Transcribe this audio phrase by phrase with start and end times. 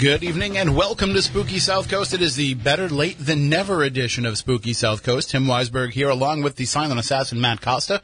[0.00, 2.14] Good evening and welcome to Spooky South Coast.
[2.14, 5.28] It is the better late than never edition of Spooky South Coast.
[5.28, 8.00] Tim Weisberg here along with the silent assassin Matt Costa.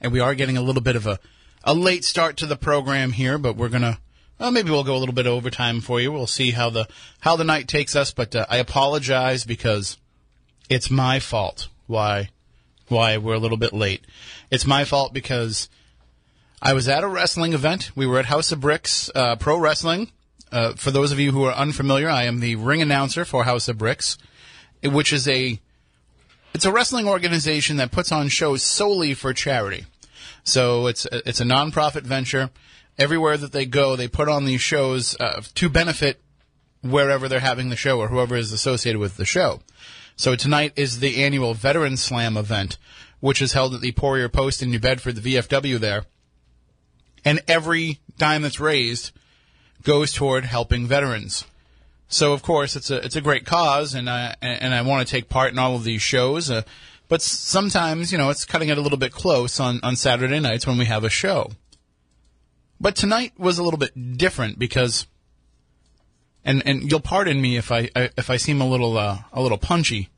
[0.00, 1.18] And we are getting a little bit of a,
[1.64, 3.98] a late start to the program here, but we're gonna,
[4.38, 6.12] well, maybe we'll go a little bit overtime for you.
[6.12, 6.86] We'll see how the,
[7.18, 9.98] how the night takes us, but uh, I apologize because
[10.68, 12.28] it's my fault why,
[12.86, 14.06] why we're a little bit late.
[14.52, 15.68] It's my fault because
[16.62, 17.90] I was at a wrestling event.
[17.96, 20.12] We were at House of Bricks, uh, Pro Wrestling
[20.52, 23.68] uh, for those of you who are unfamiliar, I am the ring announcer for House
[23.68, 24.18] of Bricks,
[24.82, 25.60] which is a
[26.52, 29.86] it's a wrestling organization that puts on shows solely for charity.
[30.42, 32.50] So it's it's a nonprofit venture.
[32.98, 36.20] Everywhere that they go, they put on these shows uh, to benefit
[36.82, 39.60] wherever they're having the show or whoever is associated with the show.
[40.16, 42.76] So tonight is the annual Veteran Slam event,
[43.20, 46.04] which is held at the Poirier Post in New Bedford, the VFW there.
[47.24, 49.12] And every dime that's raised
[49.82, 51.44] goes toward helping veterans.
[52.08, 55.10] So of course it's a it's a great cause, and I and I want to
[55.10, 56.50] take part in all of these shows.
[56.50, 56.62] Uh,
[57.08, 60.66] but sometimes you know it's cutting it a little bit close on on Saturday nights
[60.66, 61.52] when we have a show.
[62.80, 65.06] But tonight was a little bit different because,
[66.44, 69.58] and and you'll pardon me if I, if I seem a little uh, a little
[69.58, 70.08] punchy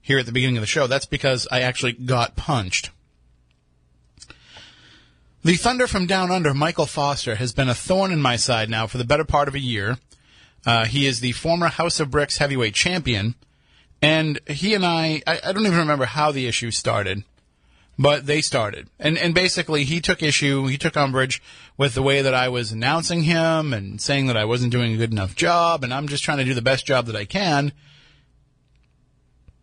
[0.00, 0.86] here at the beginning of the show.
[0.86, 2.90] That's because I actually got punched.
[5.44, 8.88] The Thunder from Down Under, Michael Foster, has been a thorn in my side now
[8.88, 9.98] for the better part of a year.
[10.66, 13.36] Uh, he is the former House of Bricks heavyweight champion,
[14.02, 17.22] and he and I, I, I don't even remember how the issue started,
[17.96, 18.88] but they started.
[18.98, 21.40] And, and basically, he took issue, he took umbrage
[21.76, 24.96] with the way that I was announcing him and saying that I wasn't doing a
[24.96, 27.70] good enough job, and I'm just trying to do the best job that I can.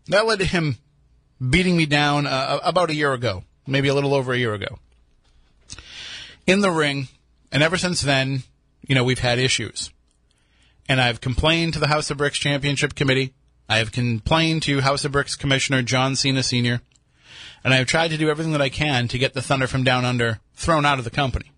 [0.07, 0.77] That led to him
[1.49, 4.79] beating me down uh, about a year ago, maybe a little over a year ago
[6.47, 7.07] in the ring,
[7.51, 8.43] and ever since then,
[8.87, 9.91] you know, we've had issues.
[10.87, 13.33] And I've complained to the House of Bricks Championship Committee.
[13.67, 16.81] I have complained to House of Bricks Commissioner John Cena Sr.
[17.63, 19.83] And I have tried to do everything that I can to get the Thunder from
[19.83, 21.51] Down Under thrown out of the company.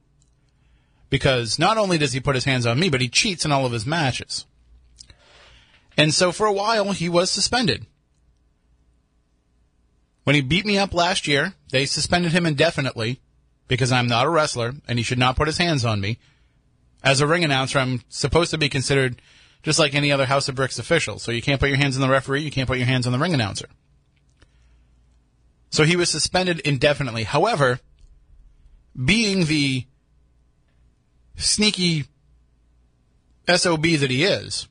[1.10, 3.66] Because not only does he put his hands on me, but he cheats in all
[3.66, 4.46] of his matches.
[5.98, 7.86] And so for a while, he was suspended.
[10.24, 13.20] When he beat me up last year, they suspended him indefinitely
[13.68, 16.18] because I'm not a wrestler and he should not put his hands on me.
[17.04, 19.22] As a ring announcer, I'm supposed to be considered
[19.64, 21.20] just like any other House of Bricks official.
[21.20, 23.14] So you can't put your hands on the referee, you can't put your hands on
[23.14, 23.68] the ring announcer.
[25.70, 27.24] So he was suspended indefinitely.
[27.24, 27.80] However,
[29.04, 29.86] being the
[31.36, 32.06] sneaky
[33.48, 34.68] SOB that he is,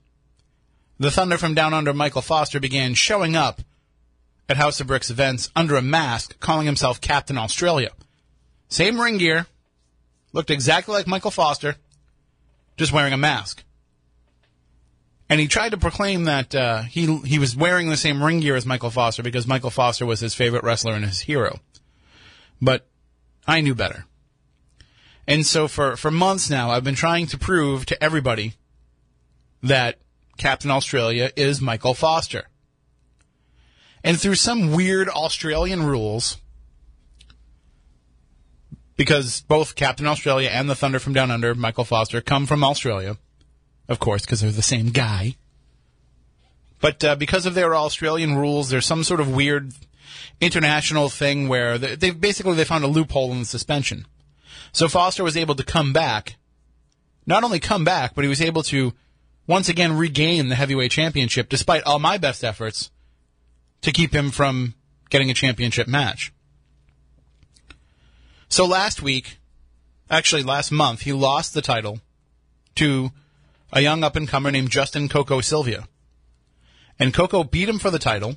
[0.98, 3.60] the Thunder from Down Under Michael Foster began showing up
[4.48, 7.90] at House of Bricks events under a mask, calling himself Captain Australia.
[8.68, 9.46] Same ring gear.
[10.32, 11.76] Looked exactly like Michael Foster,
[12.76, 13.64] just wearing a mask.
[15.28, 18.54] And he tried to proclaim that uh, he he was wearing the same ring gear
[18.54, 21.58] as Michael Foster because Michael Foster was his favorite wrestler and his hero.
[22.60, 22.86] But
[23.46, 24.06] I knew better.
[25.26, 28.54] And so for, for months now, I've been trying to prove to everybody
[29.62, 29.98] that
[30.36, 32.44] Captain Australia is Michael Foster.
[34.04, 36.38] And through some weird Australian rules,
[38.96, 43.16] because both Captain Australia and the Thunder from Down Under, Michael Foster, come from Australia,
[43.88, 45.36] of course, because they're the same guy.
[46.80, 49.72] But uh, because of their Australian rules, there's some sort of weird
[50.40, 54.06] international thing where they, they basically they found a loophole in the suspension.
[54.72, 56.36] So Foster was able to come back,
[57.26, 58.92] not only come back, but he was able to
[59.46, 62.90] once again regain the heavyweight championship, despite all my best efforts
[63.82, 64.74] to keep him from
[65.08, 66.32] getting a championship match.
[68.48, 69.38] So last week,
[70.08, 72.00] actually last month, he lost the title
[72.76, 73.10] to
[73.72, 75.88] a young up and comer named Justin Coco Sylvia.
[76.98, 78.36] And Coco beat him for the title.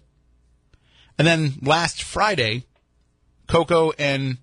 [1.18, 2.64] And then last Friday,
[3.48, 4.38] Coco and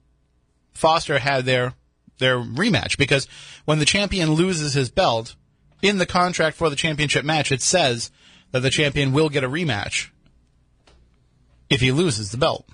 [0.73, 1.75] Foster had their
[2.19, 3.29] their rematch because
[3.67, 5.37] when the champion loses his belt,
[5.83, 8.11] in the contract for the championship match, it says
[8.53, 10.11] that the champion will get a rematch
[11.69, 12.67] if he loses the belt.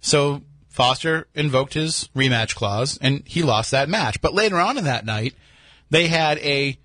[0.00, 0.42] So
[0.76, 4.20] Foster invoked his rematch clause and he lost that match.
[4.20, 5.34] But later on in that night,
[5.88, 6.78] they had a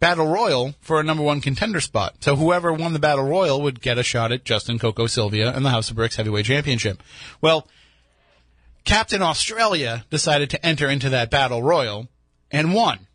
[0.00, 2.16] battle royal for a number one contender spot.
[2.20, 5.62] So whoever won the battle royal would get a shot at Justin Coco Sylvia and
[5.62, 7.02] the House of Bricks heavyweight championship.
[7.42, 7.68] Well,
[8.86, 12.08] Captain Australia decided to enter into that battle royal
[12.50, 13.08] and won.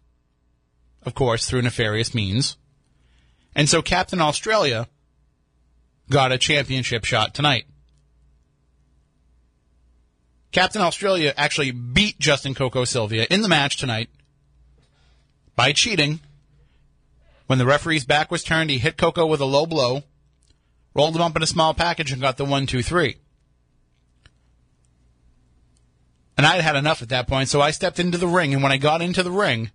[1.01, 2.55] Of course, through nefarious means.
[3.55, 4.87] And so Captain Australia
[6.11, 7.65] got a championship shot tonight.
[10.51, 14.09] Captain Australia actually beat Justin Coco Sylvia in the match tonight
[15.55, 16.19] by cheating
[17.47, 20.03] When the referee's back was turned, he hit Coco with a low blow,
[20.93, 23.17] rolled him up in a small package, and got the one, two, three.
[26.37, 28.53] And I had had enough at that point, so I stepped into the ring.
[28.53, 29.69] And when I got into the ring,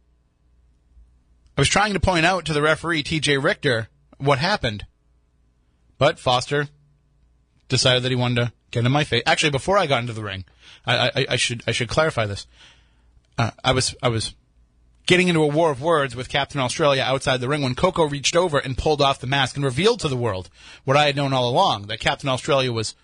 [1.57, 4.87] I was trying to point out to the referee, TJ Richter, what happened.
[5.99, 6.69] But Foster
[7.69, 9.23] decided that he wanted to get in my face.
[9.27, 10.45] Actually, before I got into the ring,
[10.85, 12.47] I, I, I should I should clarify this.
[13.39, 14.35] Uh, I was I was
[15.07, 18.35] getting into a war of words with Captain Australia outside the ring when Coco reached
[18.35, 20.51] over and pulled off the mask and revealed to the world
[20.85, 22.95] what I had known all along that Captain Australia was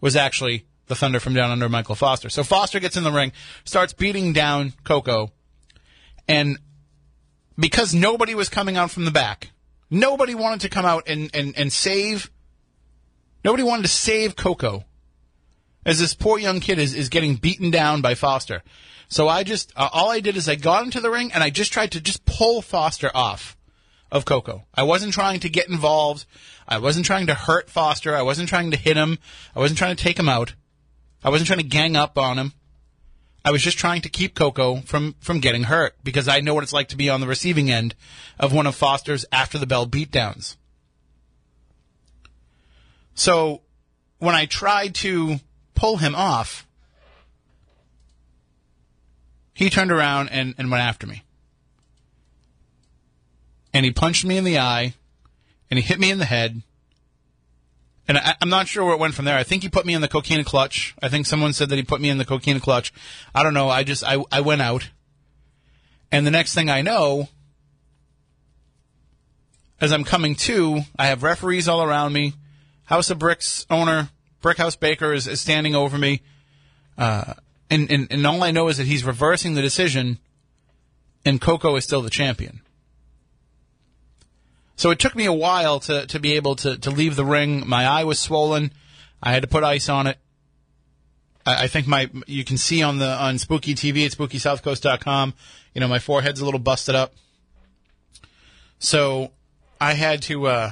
[0.00, 2.30] was actually the Thunder from Down Under Michael Foster.
[2.30, 3.32] So Foster gets in the ring,
[3.64, 5.30] starts beating down Coco,
[6.26, 6.58] and
[7.58, 9.50] because nobody was coming out from the back,
[9.90, 12.30] nobody wanted to come out and, and, and save
[13.44, 14.84] nobody wanted to save Coco
[15.84, 18.62] as this poor young kid is, is getting beaten down by Foster.
[19.08, 21.50] So I just, uh, all I did is I got into the ring and I
[21.50, 23.56] just tried to just pull Foster off
[24.12, 24.66] of Coco.
[24.74, 26.26] I wasn't trying to get involved.
[26.68, 28.14] I wasn't trying to hurt Foster.
[28.14, 29.18] I wasn't trying to hit him.
[29.54, 30.54] I wasn't trying to take him out.
[31.24, 32.52] I wasn't trying to gang up on him.
[33.44, 36.62] I was just trying to keep Coco from, from getting hurt because I know what
[36.62, 37.94] it's like to be on the receiving end
[38.38, 40.56] of one of Foster's after the bell beatdowns.
[43.14, 43.62] So
[44.18, 45.40] when I tried to
[45.80, 46.68] pull him off,
[49.54, 51.24] he turned around and, and went after me.
[53.72, 54.92] And he punched me in the eye,
[55.70, 56.60] and he hit me in the head.
[58.06, 59.38] And I, am not sure where it went from there.
[59.38, 60.94] I think he put me in the cocaine clutch.
[61.02, 62.92] I think someone said that he put me in the cocaine clutch.
[63.34, 63.70] I don't know.
[63.70, 64.90] I just, I, I went out.
[66.12, 67.28] And the next thing I know,
[69.80, 72.34] as I'm coming to, I have referees all around me.
[72.84, 74.10] House of Bricks owner
[74.42, 76.22] Brickhouse Baker is, is standing over me.
[76.96, 77.34] Uh,
[77.70, 80.18] and, and, and all I know is that he's reversing the decision,
[81.24, 82.62] and Coco is still the champion.
[84.76, 87.68] So it took me a while to, to be able to, to leave the ring.
[87.68, 88.72] My eye was swollen.
[89.22, 90.18] I had to put ice on it.
[91.44, 95.34] I, I think my you can see on the on Spooky TV at SpookySouthCoast.com.
[95.74, 97.12] You know my forehead's a little busted up.
[98.78, 99.32] So
[99.80, 100.70] I had to uh,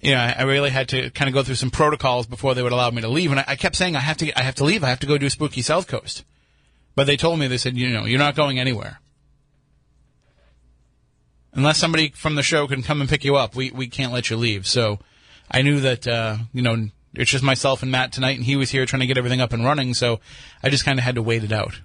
[0.00, 2.72] you know, I really had to kind of go through some protocols before they would
[2.72, 3.30] allow me to leave.
[3.30, 4.82] And I, I, kept saying, I have to, I have to leave.
[4.82, 6.24] I have to go do Spooky South Coast.
[6.94, 9.00] But they told me, they said, you know, you're not going anywhere.
[11.52, 14.30] Unless somebody from the show can come and pick you up, we, we can't let
[14.30, 14.66] you leave.
[14.66, 15.00] So
[15.50, 18.70] I knew that, uh, you know, it's just myself and Matt tonight, and he was
[18.70, 19.94] here trying to get everything up and running.
[19.94, 20.20] So
[20.62, 21.80] I just kind of had to wait it out.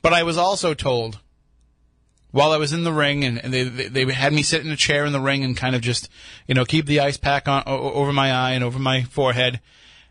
[0.00, 1.18] But I was also told
[2.32, 4.72] while I was in the ring, and, and they, they, they had me sit in
[4.72, 6.08] a chair in the ring and kind of just
[6.48, 9.60] you know keep the ice pack on over my eye and over my forehead,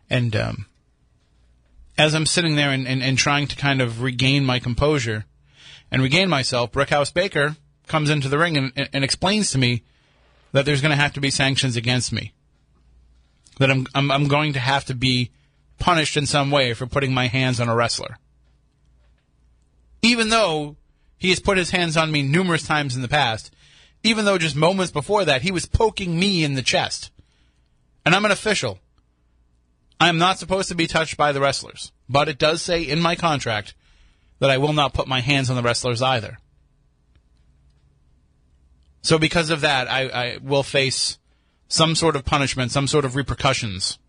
[0.08, 0.66] and um,
[1.98, 5.26] as I'm sitting there and, and, and trying to kind of regain my composure
[5.90, 9.82] and regain myself, Brickhouse Baker comes into the ring and, and explains to me
[10.52, 12.32] that there's going to have to be sanctions against me,
[13.58, 15.32] that I'm, I'm I'm going to have to be
[15.78, 18.18] punished in some way for putting my hands on a wrestler,
[20.02, 20.76] even though
[21.22, 23.54] he has put his hands on me numerous times in the past,
[24.02, 27.12] even though just moments before that he was poking me in the chest.
[28.04, 28.80] And I'm an official.
[30.00, 33.00] I am not supposed to be touched by the wrestlers, but it does say in
[33.00, 33.76] my contract
[34.40, 36.38] that I will not put my hands on the wrestlers either.
[39.02, 41.18] So because of that, I, I will face
[41.68, 44.00] some sort of punishment, some sort of repercussions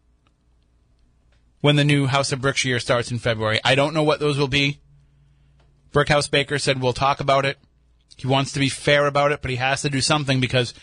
[1.61, 3.59] when the new House of Bricks year starts in February.
[3.63, 4.79] I don't know what those will be.
[5.93, 7.57] Brickhouse Baker said, We'll talk about it.
[8.17, 10.73] He wants to be fair about it, but he has to do something because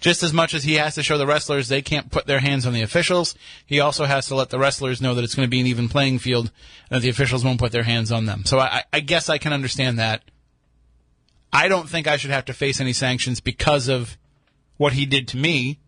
[0.00, 2.66] just as much as he has to show the wrestlers they can't put their hands
[2.66, 5.50] on the officials, he also has to let the wrestlers know that it's going to
[5.50, 6.50] be an even playing field
[6.90, 8.44] and that the officials won't put their hands on them.
[8.44, 10.22] So I, I guess I can understand that.
[11.52, 14.18] I don't think I should have to face any sanctions because of
[14.76, 15.78] what he did to me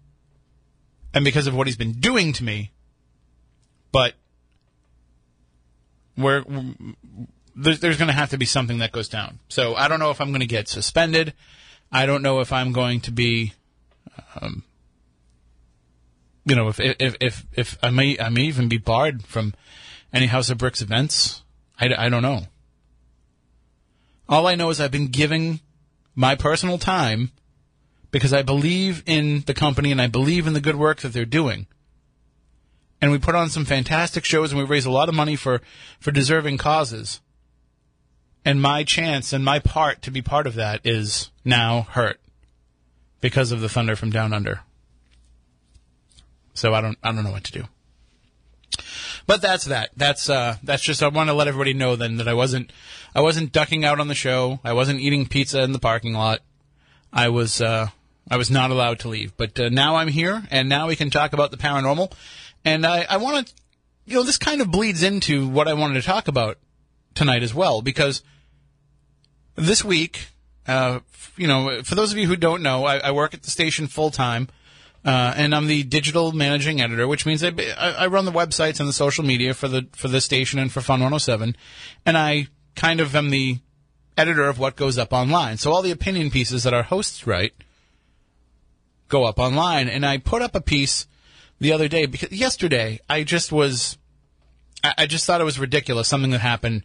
[1.12, 2.70] and because of what he's been doing to me.
[3.90, 4.14] But
[6.16, 6.44] we're,
[7.56, 9.40] there's, there's going to have to be something that goes down.
[9.48, 11.32] So I don't know if I'm going to get suspended.
[11.90, 13.54] I don't know if I'm going to be,
[14.40, 14.62] um,
[16.44, 19.54] you know, if if if if I may I may even be barred from
[20.12, 21.42] any House of Bricks events.
[21.78, 22.42] I, I don't know.
[24.28, 25.60] All I know is I've been giving
[26.14, 27.32] my personal time
[28.10, 31.24] because I believe in the company and I believe in the good work that they're
[31.24, 31.66] doing.
[33.00, 35.60] And we put on some fantastic shows and we raise a lot of money for,
[36.00, 37.20] for deserving causes
[38.46, 42.20] and my chance and my part to be part of that is now hurt
[43.20, 44.60] because of the thunder from down under.
[46.54, 47.64] So I don't I don't know what to do.
[49.26, 49.90] But that's that.
[49.96, 51.02] That's uh, that's just.
[51.02, 52.72] I want to let everybody know then that I wasn't,
[53.14, 54.60] I wasn't ducking out on the show.
[54.62, 56.40] I wasn't eating pizza in the parking lot.
[57.12, 57.88] I was, uh,
[58.30, 59.36] I was not allowed to leave.
[59.36, 62.12] But uh, now I'm here, and now we can talk about the paranormal.
[62.64, 63.54] And I, I want to,
[64.04, 66.58] you know, this kind of bleeds into what I wanted to talk about
[67.14, 68.22] tonight as well, because
[69.56, 70.28] this week,
[70.66, 71.00] uh,
[71.36, 73.86] you know, for those of you who don't know, I, I work at the station
[73.86, 74.48] full time.
[75.04, 78.88] Uh, and I'm the digital managing editor, which means I, I run the websites and
[78.88, 81.56] the social media for the for the station and for Fun 107,
[82.04, 83.60] and I kind of am the
[84.16, 85.58] editor of what goes up online.
[85.58, 87.54] So all the opinion pieces that our hosts write
[89.06, 91.06] go up online, and I put up a piece
[91.60, 93.98] the other day because yesterday I just was
[94.82, 96.82] I, I just thought it was ridiculous something that happened,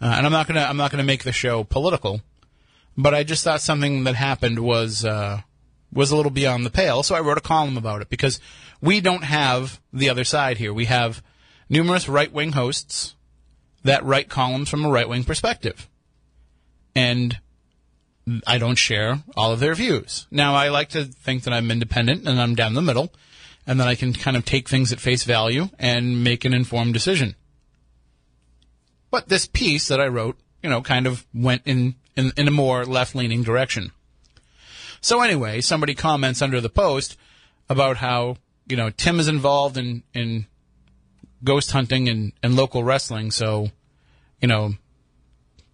[0.00, 2.20] uh, and I'm not gonna I'm not gonna make the show political,
[2.96, 5.04] but I just thought something that happened was.
[5.04, 5.42] Uh,
[5.92, 8.40] was a little beyond the pale, so I wrote a column about it because
[8.80, 10.74] we don't have the other side here.
[10.74, 11.22] We have
[11.68, 13.14] numerous right wing hosts
[13.84, 15.88] that write columns from a right wing perspective.
[16.96, 17.38] And
[18.46, 20.26] I don't share all of their views.
[20.30, 23.12] Now, I like to think that I'm independent and I'm down the middle
[23.66, 26.94] and that I can kind of take things at face value and make an informed
[26.94, 27.36] decision.
[29.14, 32.50] But this piece that I wrote, you know, kind of went in, in, in a
[32.50, 33.92] more left leaning direction.
[35.00, 37.16] So anyway, somebody comments under the post
[37.68, 40.46] about how, you know, Tim is involved in, in
[41.44, 43.30] ghost hunting and, and local wrestling.
[43.30, 43.70] So,
[44.42, 44.74] you know,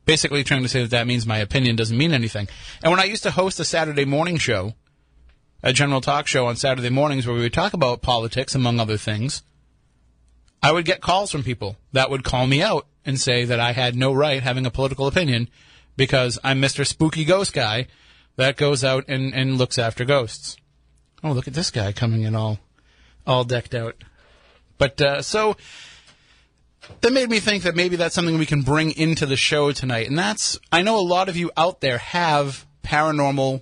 [0.04, 2.46] basically trying to say that that means my opinion doesn't mean anything.
[2.82, 4.74] And when I used to host a Saturday morning show,
[5.62, 8.98] a general talk show on Saturday mornings where we would talk about politics, among other
[8.98, 9.42] things,
[10.62, 13.72] I would get calls from people that would call me out and say that I
[13.72, 15.50] had no right having a political opinion
[15.96, 16.86] because I'm Mr.
[16.86, 17.88] Spooky Ghost Guy
[18.36, 20.56] that goes out and, and looks after ghosts.
[21.22, 22.58] Oh, look at this guy coming in all
[23.26, 23.96] all decked out.
[24.78, 25.56] But uh, so
[27.02, 30.08] that made me think that maybe that's something we can bring into the show tonight.
[30.08, 33.60] And that's I know a lot of you out there have paranormal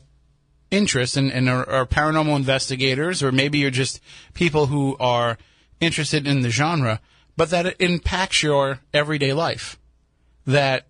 [0.71, 4.01] interests and, and are, are paranormal investigators, or maybe you're just
[4.35, 5.39] people who are
[5.81, 7.01] interested in the genre,
[7.39, 9.79] but that it impacts your everyday life.
[10.45, 10.89] That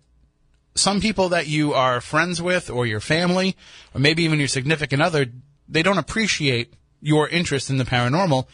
[0.73, 3.55] some people that you are friends with or your family
[3.93, 5.27] or maybe even your significant other
[5.67, 8.47] they don't appreciate your interest in the paranormal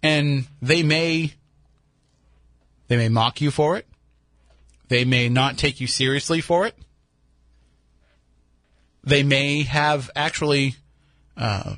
[0.00, 1.32] and they may
[2.86, 3.86] they may mock you for it.
[4.86, 6.76] They may not take you seriously for it.
[9.02, 10.76] They may have actually
[11.36, 11.74] uh,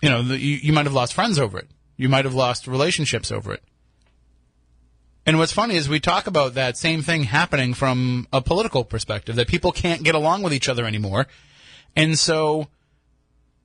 [0.00, 1.68] you know you, you might have lost friends over it.
[1.96, 3.64] You might have lost relationships over it
[5.26, 9.34] and what's funny is we talk about that same thing happening from a political perspective
[9.36, 11.26] that people can't get along with each other anymore.
[11.96, 12.68] And so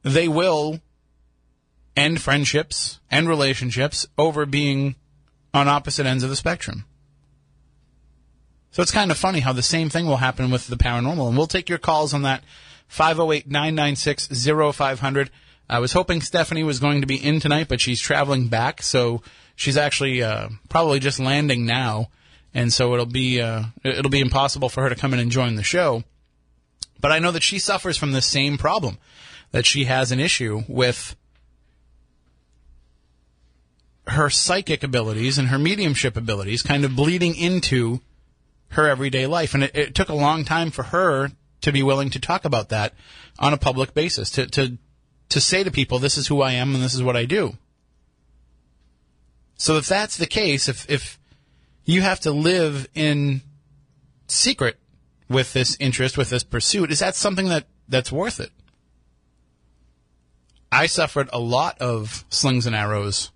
[0.02, 0.80] they will
[1.96, 4.96] end friendships and relationships over being
[5.54, 6.86] on opposite ends of the spectrum.
[8.72, 11.28] So it's kind of funny how the same thing will happen with the paranormal.
[11.28, 12.42] And we'll take your calls on that
[12.88, 14.30] 508 996
[14.76, 15.30] 0500.
[15.70, 18.82] I was hoping Stephanie was going to be in tonight, but she's traveling back.
[18.82, 19.22] So
[19.62, 22.10] she's actually uh, probably just landing now,
[22.54, 25.56] and so it'll be uh, it'll be impossible for her to come in and join
[25.56, 26.04] the show.
[27.00, 28.98] But I know that she suffers from the same problem,
[29.52, 31.16] that she has an issue with
[34.08, 38.02] her psychic abilities and her mediumship abilities kind of bleeding into
[38.70, 39.54] her everyday life.
[39.54, 42.70] And it, it, took a long time for her to be willing to talk about
[42.70, 42.94] that
[43.40, 44.78] on a public basis, to, to,
[45.30, 47.58] to say to people, this is who I am and this is what I do.
[49.62, 51.20] So if that's the case, if if
[51.86, 53.42] you have to live in
[54.26, 54.80] secret
[55.30, 58.50] with this interest, with this pursuit, is that something that that's worth it?
[60.72, 63.30] I suffered a lot of slings and arrows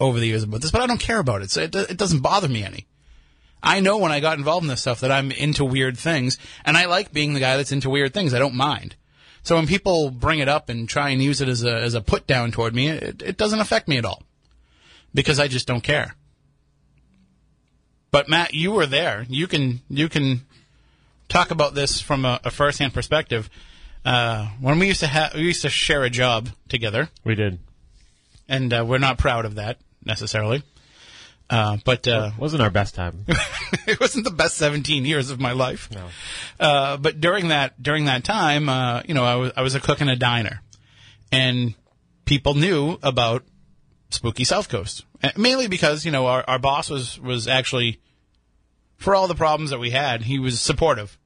[0.00, 1.52] over the years about this, but I don't care about it.
[1.52, 2.88] So it, it doesn't bother me any.
[3.62, 6.76] I know when I got involved in this stuff that I'm into weird things, and
[6.76, 8.34] I like being the guy that's into weird things.
[8.34, 8.96] I don't mind.
[9.44, 12.00] So when people bring it up and try and use it as a as a
[12.00, 14.24] put down toward me, it, it doesn't affect me at all
[15.14, 16.14] because I just don't care.
[18.10, 19.24] But Matt, you were there.
[19.28, 20.42] You can you can
[21.28, 23.48] talk about this from a, a first hand perspective.
[24.04, 27.08] Uh, when we used to have we used to share a job together.
[27.24, 27.58] We did,
[28.48, 30.62] and uh, we're not proud of that necessarily.
[31.50, 33.24] Uh, but uh, it wasn't our best time.
[33.86, 35.90] it wasn't the best 17 years of my life.
[35.92, 36.08] No.
[36.58, 39.80] Uh, but during that during that time, uh, you know, I was I was a
[39.80, 40.62] cook in a diner,
[41.32, 41.74] and
[42.24, 43.44] people knew about
[44.10, 45.04] spooky South Coast,
[45.36, 48.00] mainly because you know our, our boss was was actually
[48.96, 51.18] for all the problems that we had, he was supportive,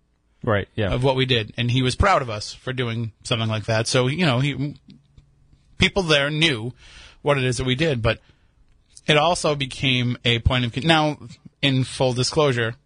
[0.42, 0.68] right?
[0.75, 3.66] Yeah, of what we did, and he was proud of us for doing something like
[3.66, 3.87] that.
[3.87, 4.76] So you know, he
[5.78, 6.73] people there knew
[7.23, 8.20] what it is that we did, but
[9.06, 11.18] it also became a point of now.
[11.61, 12.76] In full disclosure,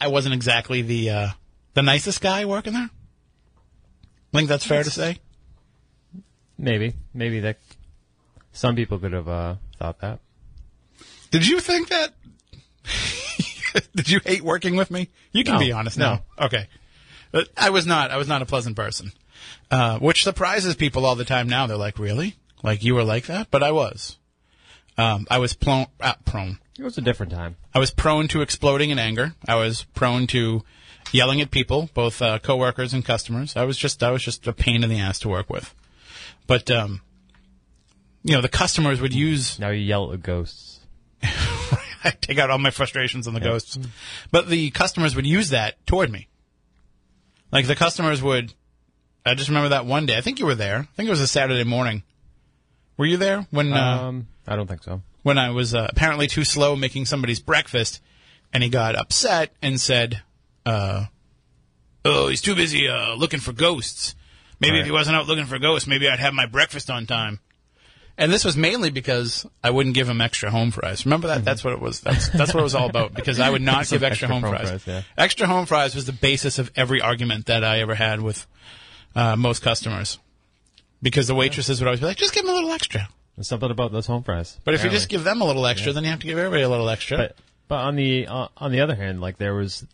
[0.00, 1.28] I wasn't exactly the uh,
[1.74, 2.88] the nicest guy working there.
[4.32, 5.18] I think that's fair to say.
[6.56, 7.56] Maybe, maybe that
[8.60, 10.20] some people could have uh, thought that.
[11.30, 12.12] Did you think that?
[13.94, 15.08] Did you hate working with me?
[15.32, 16.68] You can No, be honest No, Okay.
[17.32, 18.10] But I was not.
[18.10, 19.12] I was not a pleasant person,
[19.70, 21.48] uh, which surprises people all the time.
[21.48, 22.34] Now they're like, "Really?
[22.62, 24.18] Like you were like that?" But I was.
[24.98, 26.58] Um, I was plo- uh, prone.
[26.78, 27.56] It was a different time.
[27.72, 29.34] I was prone to exploding in anger.
[29.48, 30.64] I was prone to
[31.12, 33.56] yelling at people, both uh, coworkers and customers.
[33.56, 34.02] I was just.
[34.02, 35.72] I was just a pain in the ass to work with.
[36.48, 37.00] But um,
[38.22, 40.80] you know, the customers would use Now you yell at ghosts.
[41.22, 43.78] I take out all my frustrations on the ghosts.
[44.30, 46.28] But the customers would use that toward me.
[47.52, 48.54] Like the customers would.
[49.26, 50.16] I just remember that one day.
[50.16, 50.78] I think you were there.
[50.78, 52.02] I think it was a Saturday morning.
[52.96, 55.02] Were you there when uh, Um, I don't think so.
[55.22, 58.00] when I was uh, apparently too slow making somebody's breakfast,
[58.52, 60.22] and he got upset and said,
[60.64, 61.04] uh,
[62.04, 64.14] "Oh, he's too busy uh, looking for ghosts.
[64.58, 67.40] Maybe if he wasn't out looking for ghosts, maybe I'd have my breakfast on time."
[68.20, 71.06] And this was mainly because I wouldn't give him extra home fries.
[71.06, 71.42] Remember that?
[71.42, 72.02] That's what it was.
[72.02, 73.14] That's that's what it was all about.
[73.14, 74.68] Because I would not give extra, extra home, home fries.
[74.68, 75.02] fries, yeah.
[75.16, 78.46] Extra home fries was the basis of every argument that I ever had with
[79.16, 80.18] uh, most customers.
[81.00, 83.70] Because the waitresses would always be like, "Just give him a little extra." There's something
[83.70, 84.60] about those home fries.
[84.64, 86.62] But if you just give them a little extra, then you have to give everybody
[86.62, 87.16] a little extra.
[87.16, 87.36] But
[87.68, 89.86] but on the uh, on the other hand, like there was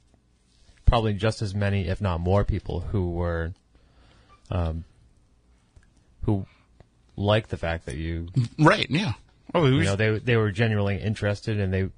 [0.85, 3.53] probably just as many, if not more, people who were,
[4.51, 4.83] um,
[6.25, 6.45] who
[7.17, 8.87] liked the fact that you, right?
[8.91, 9.13] Yeah.
[9.55, 11.89] Oh, we, you know, they they were genuinely interested and they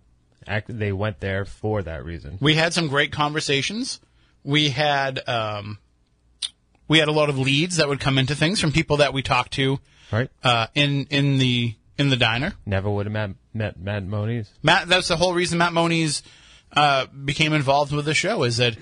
[0.46, 2.38] act they went there for that reason.
[2.40, 4.00] we had some great conversations.
[4.44, 5.78] We had um,
[6.86, 9.22] we had a lot of leads that would come into things from people that we
[9.22, 9.78] talked to
[10.12, 10.30] Right?
[10.42, 12.54] uh, in in the in the diner.
[12.64, 14.48] Never would have met met Matt Moniz.
[14.62, 16.22] Matt, that's the whole reason Matt Moniz
[16.72, 18.44] uh, became involved with the show.
[18.44, 18.76] Is that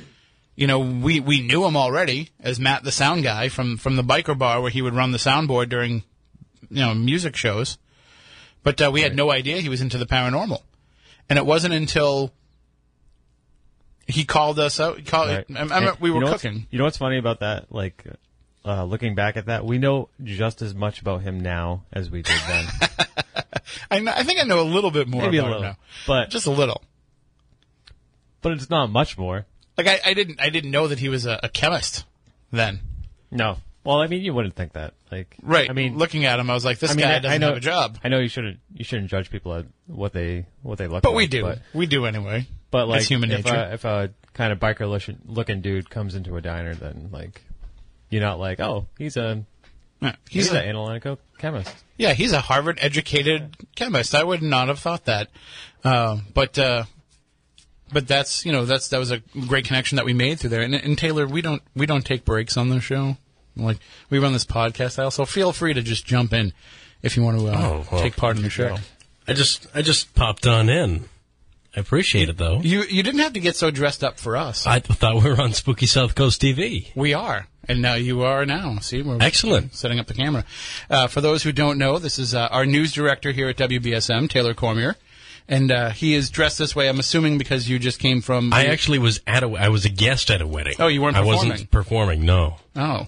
[0.54, 4.02] you know we we knew him already as Matt the sound guy from from the
[4.04, 6.04] biker bar where he would run the soundboard during
[6.70, 7.78] you know music shows,
[8.62, 10.62] but uh, we had no idea he was into the paranormal,
[11.28, 12.32] and it wasn't until
[14.06, 15.04] he called us out.
[15.06, 15.44] Called, Right.
[15.56, 16.66] I, I we you were know cooking.
[16.70, 17.72] You know what's funny about that?
[17.72, 18.04] Like,
[18.64, 22.22] uh, looking back at that, we know just as much about him now as we
[22.22, 22.66] did then.
[23.90, 25.70] I, know, I think I know a little bit more Maybe a about little, him
[25.70, 26.82] now, but just a little.
[28.42, 29.44] but it's not much more.
[29.76, 32.04] Like I, I didn't I didn't know that he was a, a chemist
[32.50, 32.80] then.
[33.30, 33.58] No.
[33.86, 34.94] Well, I mean, you wouldn't think that.
[35.10, 35.70] Like, Right.
[35.70, 37.40] I mean, looking at him, I was like, this I mean, guy I- I doesn't
[37.40, 37.98] know- have a job.
[38.04, 41.02] I know you shouldn't you shouldn't judge people at what they what they look like.
[41.04, 41.16] But like.
[41.16, 41.42] we do.
[41.42, 42.46] But, we do anyway.
[42.70, 43.56] but like, It's human if nature.
[43.56, 44.86] A, if a kind of biker
[45.26, 47.42] looking, dude comes into a diner, then like,
[48.10, 49.44] you're not like, oh, he's a
[50.00, 51.74] Yeah, he's, he's an analytical chemist.
[51.96, 54.14] yeah, he's a Harvard educated chemist.
[54.14, 55.28] I would not have thought that.
[55.84, 56.84] Uh, but uh,
[57.92, 60.62] but that's you know that's that was a great connection that we made through there.
[60.62, 63.16] And, and Taylor, we don't we don't take breaks on the show.
[63.56, 63.78] Like
[64.10, 66.52] we run this podcast style, so feel free to just jump in
[67.02, 68.76] if you want to uh, Oh, well, take part in the show.
[69.26, 71.04] I just I just popped on in.
[71.76, 72.60] I appreciate it though.
[72.60, 74.66] You you didn't have to get so dressed up for us.
[74.66, 76.88] I thought we were on Spooky South Coast TV.
[76.94, 78.78] We are, and now you are now.
[78.78, 79.74] See, we're Excellent.
[79.74, 80.44] setting up the camera.
[80.88, 84.30] Uh, for those who don't know, this is uh, our news director here at WBSM,
[84.30, 84.96] Taylor Cormier,
[85.48, 86.88] and uh, he is dressed this way.
[86.88, 88.54] I'm assuming because you just came from.
[88.54, 90.76] I actually was at a I was a guest at a wedding.
[90.78, 91.50] Oh, you weren't I performing?
[91.50, 92.24] wasn't performing.
[92.24, 93.06] No, Oh,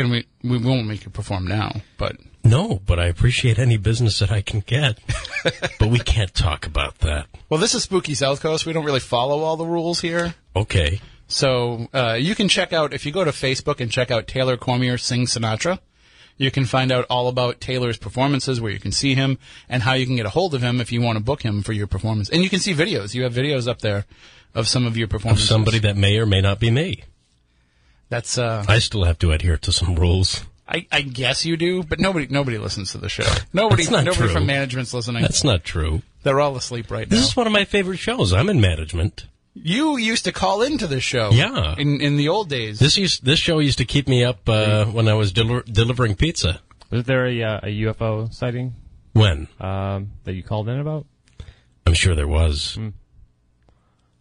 [0.00, 0.26] can we?
[0.42, 4.40] We won't make you perform now, but no, but I appreciate any business that I
[4.40, 4.98] can get.
[5.78, 7.26] but we can't talk about that.
[7.48, 8.66] well, this is Spooky South Coast.
[8.66, 10.34] We don't really follow all the rules here.
[10.56, 11.00] Okay.
[11.28, 14.56] So uh, you can check out if you go to Facebook and check out Taylor
[14.56, 15.78] Cormier sing Sinatra.
[16.36, 19.92] You can find out all about Taylor's performances, where you can see him, and how
[19.92, 21.86] you can get a hold of him if you want to book him for your
[21.86, 22.30] performance.
[22.30, 23.14] And you can see videos.
[23.14, 24.06] You have videos up there
[24.54, 25.50] of some of your performances.
[25.50, 25.76] Of performances.
[25.76, 27.04] somebody that may or may not be me.
[28.10, 30.44] That's uh, I still have to adhere to some rules.
[30.68, 33.24] I, I guess you do, but nobody nobody listens to the show.
[33.52, 34.32] Nobody That's not nobody true.
[34.32, 35.22] from management's listening.
[35.22, 36.02] That's not true.
[36.22, 37.16] They're all asleep right now.
[37.16, 38.32] This is one of my favorite shows.
[38.32, 39.26] I'm in management.
[39.54, 41.30] you used to call into this show.
[41.32, 41.74] Yeah.
[41.78, 42.78] In in the old days.
[42.78, 46.14] This used, this show used to keep me up uh, when I was deli- delivering
[46.14, 46.60] pizza.
[46.90, 48.74] Was there a, uh, a UFO sighting
[49.12, 49.48] When?
[49.60, 51.06] um, that you called in about?
[51.86, 52.78] I'm sure there was.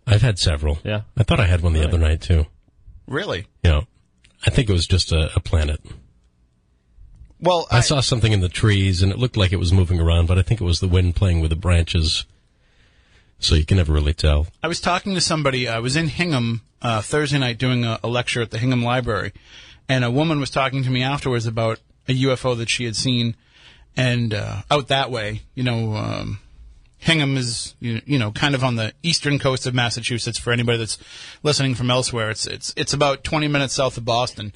[0.08, 0.80] I've had several.
[0.84, 1.02] Yeah.
[1.18, 2.46] I thought I had one the other night too.
[3.10, 3.48] Really?
[3.64, 3.88] You know,
[4.46, 5.82] I think it was just a, a planet.
[7.42, 10.28] Well, I, saw something in the trees and it looked like it was moving around,
[10.28, 12.26] but I think it was the wind playing with the branches.
[13.40, 14.48] So you can never really tell.
[14.62, 15.68] I was talking to somebody.
[15.68, 19.32] I was in Hingham uh, Thursday night doing a, a lecture at the Hingham Library,
[19.88, 23.38] and a woman was talking to me afterwards about a UFO that she had seen,
[23.96, 26.40] and uh, out that way, you know, um,
[27.00, 30.38] Hingham is you know kind of on the eastern coast of Massachusetts.
[30.38, 30.98] For anybody that's
[31.44, 34.54] listening from elsewhere, it's it's it's about 20 minutes south of Boston.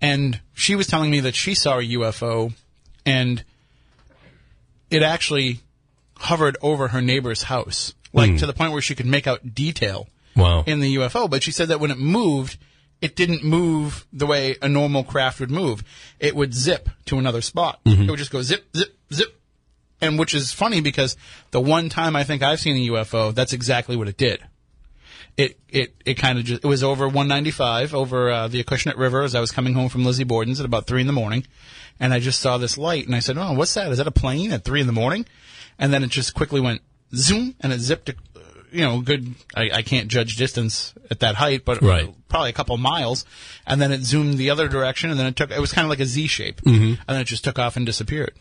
[0.00, 2.52] And she was telling me that she saw a UFO,
[3.06, 3.44] and
[4.90, 5.60] it actually
[6.18, 8.36] hovered over her neighbor's house, like hmm.
[8.36, 10.64] to the point where she could make out detail Wow.
[10.66, 11.30] in the UFO.
[11.30, 12.58] But she said that when it moved,
[13.00, 15.84] it didn't move the way a normal craft would move.
[16.18, 17.80] It would zip to another spot.
[17.84, 18.02] Mm-hmm.
[18.02, 19.40] It would just go zip, zip, zip.
[20.04, 21.16] And which is funny because
[21.50, 24.40] the one time I think I've seen a UFO, that's exactly what it did.
[25.36, 29.22] It it it kind of just it was over 195 over uh, the Acushnet River
[29.22, 31.44] as I was coming home from Lizzie Borden's at about three in the morning,
[31.98, 33.90] and I just saw this light and I said, "Oh, what's that?
[33.90, 35.26] Is that a plane at three in the morning?"
[35.78, 36.82] And then it just quickly went
[37.16, 38.12] zoom and it zipped, uh,
[38.70, 39.34] you know, good.
[39.56, 42.14] I, I can't judge distance at that height, but Right.
[42.28, 43.24] probably a couple miles,
[43.66, 45.50] and then it zoomed the other direction, and then it took.
[45.50, 47.84] It was kind of like a Z shape, and then it just took off and
[47.84, 48.34] disappeared.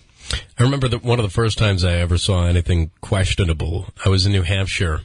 [0.58, 3.88] I remember that one of the first times I ever saw anything questionable.
[4.06, 5.02] I was in New Hampshire,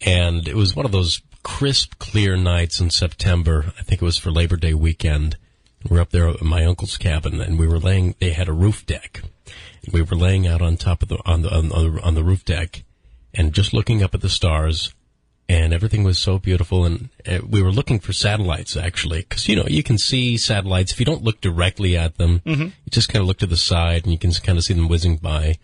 [0.00, 3.72] and it was one of those crisp, clear nights in September.
[3.78, 5.36] I think it was for Labor Day weekend.
[5.88, 8.14] We're up there at my uncle's cabin, and we were laying.
[8.20, 9.22] They had a roof deck.
[9.92, 12.44] We were laying out on top of the on the on the, on the roof
[12.44, 12.84] deck,
[13.34, 14.94] and just looking up at the stars.
[15.52, 19.56] And everything was so beautiful, and uh, we were looking for satellites actually, because you
[19.56, 22.40] know you can see satellites if you don't look directly at them.
[22.46, 24.88] You just kind of look to the side, and you can kind of see them
[24.88, 25.58] whizzing by.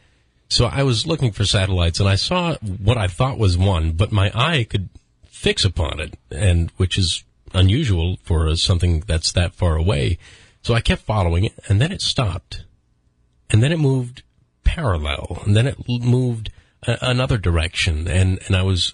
[0.51, 4.13] So I was looking for satellites, and I saw what I thought was one, but
[4.13, 4.91] my eye could
[5.31, 7.25] fix upon it, and which is
[7.55, 10.19] unusual for something that's that far away.
[10.63, 12.65] So I kept following it, and then it stopped,
[13.51, 14.23] and then it moved
[14.65, 16.51] parallel, and then it l- moved
[16.87, 18.93] another direction, and and I was.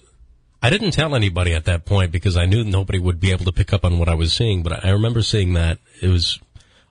[0.64, 3.52] I didn't tell anybody at that point because I knew nobody would be able to
[3.52, 6.40] pick up on what I was seeing, but I remember seeing that it was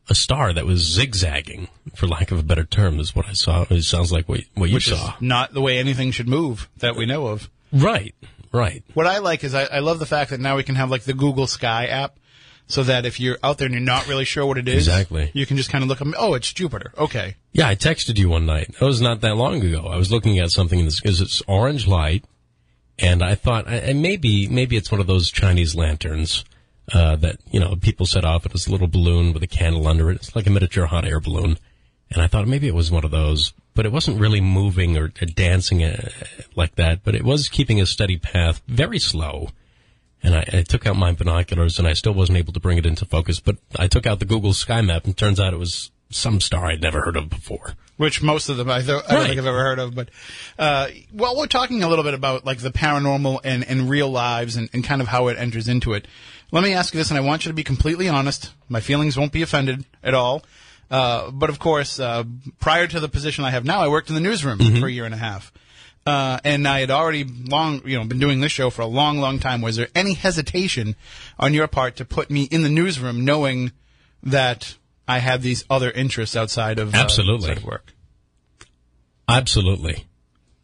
[0.10, 3.66] a star that was zigzagging, for lack of a better term, is what I saw.
[3.70, 5.16] It sounds like what, what you which saw.
[5.16, 7.50] is not the way anything should move that we know of.
[7.72, 8.14] Right,
[8.52, 8.84] right.
[8.94, 11.04] What I like is I, I love the fact that now we can have like
[11.04, 12.18] the Google Sky app,
[12.68, 15.32] so that if you're out there and you're not really sure what it is, Exactly.
[15.34, 16.00] you can just kind of look.
[16.02, 16.94] up, Oh, it's Jupiter.
[16.98, 18.74] Okay, Yeah, I texted you one night.
[18.80, 19.88] That was not that long ago.
[19.88, 22.24] I was looking at something in this, is it's orange light,
[23.00, 26.46] and I thought, and maybe, maybe it's one of those Chinese lanterns,
[26.94, 29.88] uh, that, you know, people set off it as a little balloon with a candle
[29.88, 30.16] under it.
[30.16, 31.58] It's like a miniature hot air balloon.
[32.12, 35.06] And I thought maybe it was one of those, but it wasn't really moving or,
[35.06, 36.10] or dancing uh,
[36.56, 39.50] like that, but it was keeping a steady path, very slow.
[40.22, 42.86] And I, I took out my binoculars and I still wasn't able to bring it
[42.86, 45.92] into focus, but I took out the Google Sky Map and turns out it was
[46.12, 47.74] some star I'd never heard of before.
[47.98, 49.28] Which most of them I, th- I don't Right.
[49.28, 49.94] think I've ever heard of.
[49.96, 50.10] But
[50.58, 54.56] uh, well, we're talking a little bit about like the paranormal and, and real lives
[54.56, 56.08] and, and kind of how it enters into it.
[56.52, 58.52] Let me ask you this, and I want you to be completely honest.
[58.70, 60.44] My feelings won't be offended at all.
[60.92, 62.24] Uh, but of course, uh,
[62.60, 65.06] prior to the position I have now, I worked in the newsroom for a year
[65.06, 65.52] and a half.
[66.06, 69.18] Uh, and I had already long, you know, been doing this show for a long,
[69.20, 69.62] long time.
[69.62, 70.96] Was there any hesitation
[71.40, 73.72] on your part to put me in the newsroom, knowing
[74.22, 74.76] that
[75.08, 77.94] I had these other interests outside of uh, outside of work?
[79.28, 80.06] Absolutely.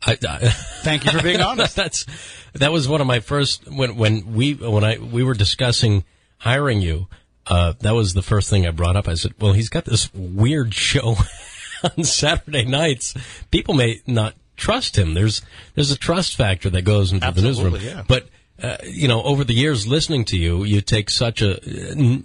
[0.01, 0.37] I, I,
[0.83, 1.75] Thank you for being honest.
[1.75, 2.05] that's
[2.53, 6.03] that was one of my first when when we when I we were discussing
[6.37, 7.07] hiring you.
[7.47, 9.07] Uh, that was the first thing I brought up.
[9.07, 11.15] I said, "Well, he's got this weird show
[11.97, 13.15] on Saturday nights.
[13.49, 15.15] People may not trust him.
[15.15, 15.41] There's
[15.73, 17.77] there's a trust factor that goes into the newsroom.
[17.81, 18.03] Yeah.
[18.07, 18.27] But
[18.61, 21.59] uh, you know, over the years listening to you, you take such a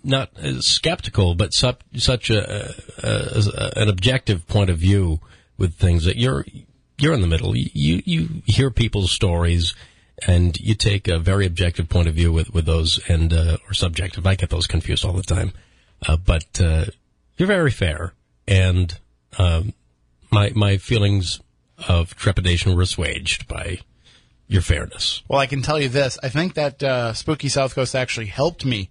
[0.03, 5.21] not uh, skeptical, but such such a, a, a an objective point of view
[5.59, 6.45] with things that you're
[6.99, 7.57] you're in the middle.
[7.57, 9.75] You you hear people's stories,
[10.27, 13.75] and you take a very objective point of view with with those, and uh, or
[13.75, 14.27] subjective.
[14.27, 15.53] I get those confused all the time,
[16.07, 16.87] uh, but uh,
[17.37, 18.13] you're very fair,
[18.49, 18.99] and
[19.39, 19.73] um,
[20.33, 21.41] my my feelings
[21.89, 23.79] of trepidation were assuaged by
[24.47, 25.23] your fairness.
[25.29, 26.19] Well, I can tell you this.
[26.23, 28.91] I think that uh, Spooky South Coast actually helped me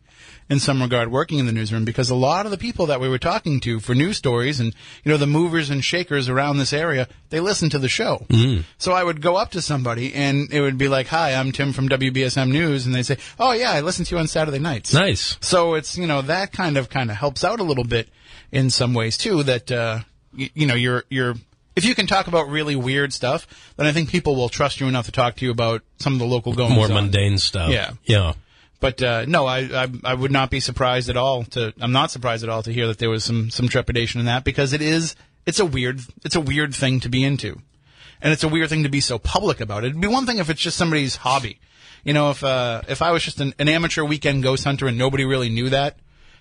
[0.50, 3.08] in some regard working in the newsroom because a lot of the people that we
[3.08, 6.74] were talking to for news stories and, you know, the movers and shakers around this
[6.74, 8.26] area, they listened to the show.
[8.30, 8.64] Mm.
[8.78, 11.74] So I would go up to somebody and it would be like, hi, I'm Tim
[11.74, 12.86] from WBSM News.
[12.86, 14.94] And they say, oh, yeah, I listen to you on Saturday nights.
[14.94, 15.38] Nice.
[15.42, 18.10] So it's you know that kind of kind of helps out a little bit
[18.52, 19.44] in some ways too.
[19.44, 20.00] That uh,
[20.34, 21.36] you, you know you're you're
[21.76, 24.88] if you can talk about really weird stuff, then I think people will trust you
[24.88, 26.78] enough to talk to you about some of the local goings on.
[26.78, 27.72] More mundane stuff.
[27.72, 27.94] Yeah.
[28.04, 28.34] Yeah.
[28.80, 32.12] But uh, no, I, I I would not be surprised at all to I'm not
[32.12, 34.82] surprised at all to hear that there was some some trepidation in that because it
[34.82, 37.60] is it's a weird it's a weird thing to be into.
[38.22, 39.88] And it's a weird thing to be so public about it.
[39.88, 41.60] It'd be one thing if it's just somebody's hobby.
[42.04, 44.98] You know, if uh, if I was just an, an amateur weekend ghost hunter and
[44.98, 45.98] nobody really knew that,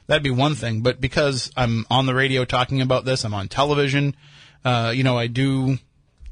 [0.07, 0.83] that'd be one thing.
[0.83, 4.16] But because I'm on the radio talking about this, I'm on television,
[4.64, 5.79] Uh, you know, I do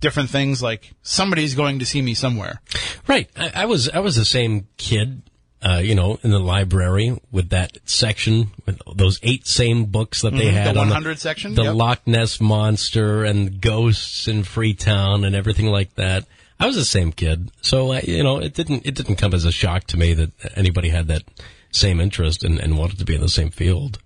[0.01, 2.61] different things like somebody's going to see me somewhere.
[3.07, 3.29] Right.
[3.37, 5.23] I, I was I was the same kid,
[5.63, 10.33] uh, you know, in the library with that section with those eight same books that
[10.33, 10.75] they had Mm-hmm.
[10.75, 11.55] the on 100 section?
[11.55, 11.75] the Yep.
[11.75, 16.27] Loch Ness monster and ghosts in Freetown and everything like that.
[16.59, 19.47] I was the same kid, so I, you know, it didn't it didn't come as
[19.47, 21.23] a shock to me that anybody had that
[21.73, 23.99] same interest and, and wanted to be in the same field.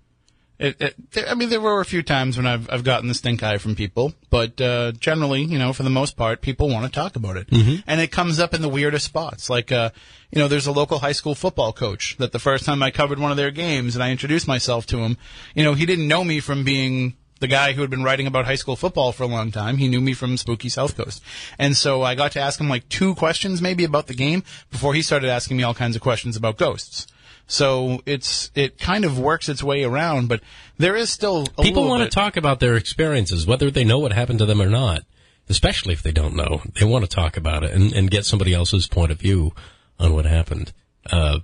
[0.64, 3.14] It, it, there, I mean, there were a few times when I've I've gotten the
[3.14, 6.86] stink eye from people, but uh, generally, you know, for the most part, people want
[6.86, 7.48] to talk about it,
[7.86, 9.50] and it comes up in the weirdest spots.
[9.50, 9.90] Like, uh,
[10.30, 13.18] you know, there's a local high school football coach that the first time I covered
[13.18, 15.18] one of their games and I introduced myself to him,
[15.54, 18.46] you know, he didn't know me from being the guy who had been writing about
[18.46, 19.76] high school football for a long time.
[19.76, 21.22] He knew me from Spooky South Coast,
[21.58, 24.94] and so I got to ask him like two questions maybe about the game before
[24.94, 27.06] he started asking me all kinds of questions about ghosts.
[27.46, 30.40] So it's it kind of works its way around, but
[30.78, 33.98] there is still a People want bit- to talk about their experiences, whether they know
[33.98, 35.02] what happened to them or not.
[35.46, 38.54] Especially if they don't know, they want to talk about it and, and get somebody
[38.54, 39.52] else's point of view
[39.98, 40.72] on what happened.
[41.12, 41.40] Uh,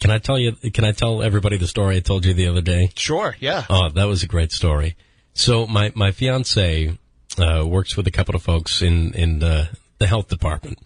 [0.00, 0.52] can I tell you?
[0.72, 2.92] Can I tell everybody the story I told you the other day?
[2.96, 3.64] Sure, yeah.
[3.68, 4.96] Oh, that was a great story.
[5.34, 6.96] So my my fiance
[7.38, 9.68] uh, works with a couple of folks in in the
[9.98, 10.78] the health department,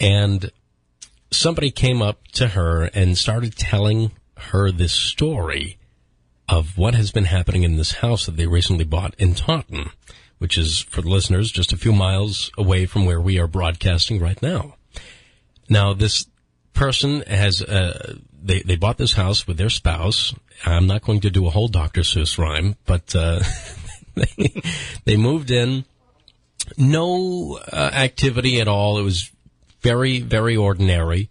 [0.00, 0.50] and
[1.34, 5.78] somebody came up to her and started telling her this story
[6.48, 9.90] of what has been happening in this house that they recently bought in Taunton,
[10.38, 14.20] which is for the listeners just a few miles away from where we are broadcasting
[14.20, 14.74] right now.
[15.68, 16.26] Now this
[16.74, 20.34] person has uh, they they bought this house with their spouse.
[20.64, 22.02] I'm not going to do a whole Dr.
[22.02, 23.40] Seuss rhyme, but uh,
[24.14, 24.62] they
[25.04, 25.84] they moved in.
[26.76, 28.98] No uh, activity at all.
[28.98, 29.30] It was
[29.82, 31.30] very very ordinary,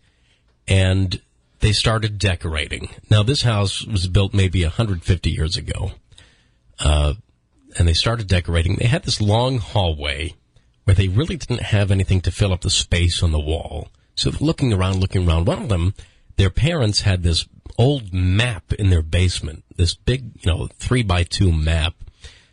[0.68, 1.22] and
[1.60, 2.90] they started decorating.
[3.10, 5.92] Now this house was built maybe 150 years ago,
[6.80, 7.14] uh,
[7.78, 8.76] and they started decorating.
[8.76, 10.36] They had this long hallway
[10.84, 13.90] where they really didn't have anything to fill up the space on the wall.
[14.16, 15.94] So looking around, looking around, one of them,
[16.38, 21.24] their parents had this old map in their basement, this big, you know, three by
[21.24, 21.94] two map.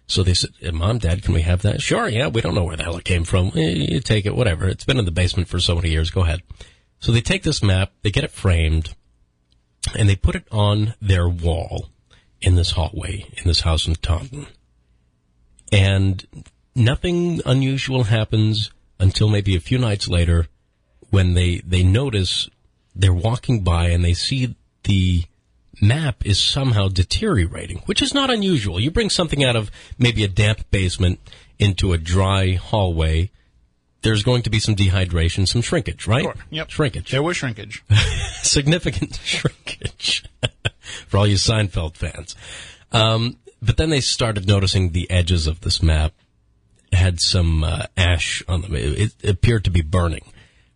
[0.08, 1.80] So they said, "Eh, Mom, Dad, can we have that?
[1.82, 3.52] Sure, yeah, we don't know where the hell it came from.
[3.54, 4.66] Eh, You take it, whatever.
[4.66, 6.10] It's been in the basement for so many years.
[6.10, 6.42] Go ahead.
[6.98, 8.94] So they take this map, they get it framed,
[9.96, 11.90] and they put it on their wall
[12.40, 14.46] in this hallway in this house in Taunton.
[15.70, 16.26] And
[16.74, 20.46] nothing unusual happens until maybe a few nights later
[21.10, 22.48] when they, they notice
[22.94, 25.24] they're walking by and they see the
[25.80, 28.80] map is somehow deteriorating, which is not unusual.
[28.80, 31.20] You bring something out of maybe a damp basement
[31.58, 33.30] into a dry hallway,
[34.02, 36.22] there's going to be some dehydration, some shrinkage, right?
[36.22, 36.34] Sure.
[36.50, 36.70] Yep.
[36.70, 37.84] Shrinkage There was shrinkage.
[38.42, 40.24] significant shrinkage
[41.06, 42.36] for all you Seinfeld fans.
[42.92, 46.12] Um, but then they started noticing the edges of this map
[46.92, 48.74] had some uh, ash on them.
[48.74, 50.32] It, it appeared to be burning,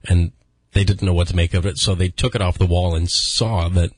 [0.09, 0.33] and
[0.73, 1.79] they didn't know what to make of it.
[1.79, 3.93] So they took it off the wall and saw that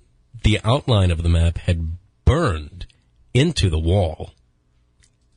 [0.45, 2.87] the outline of the map had burned
[3.33, 4.33] into the wall.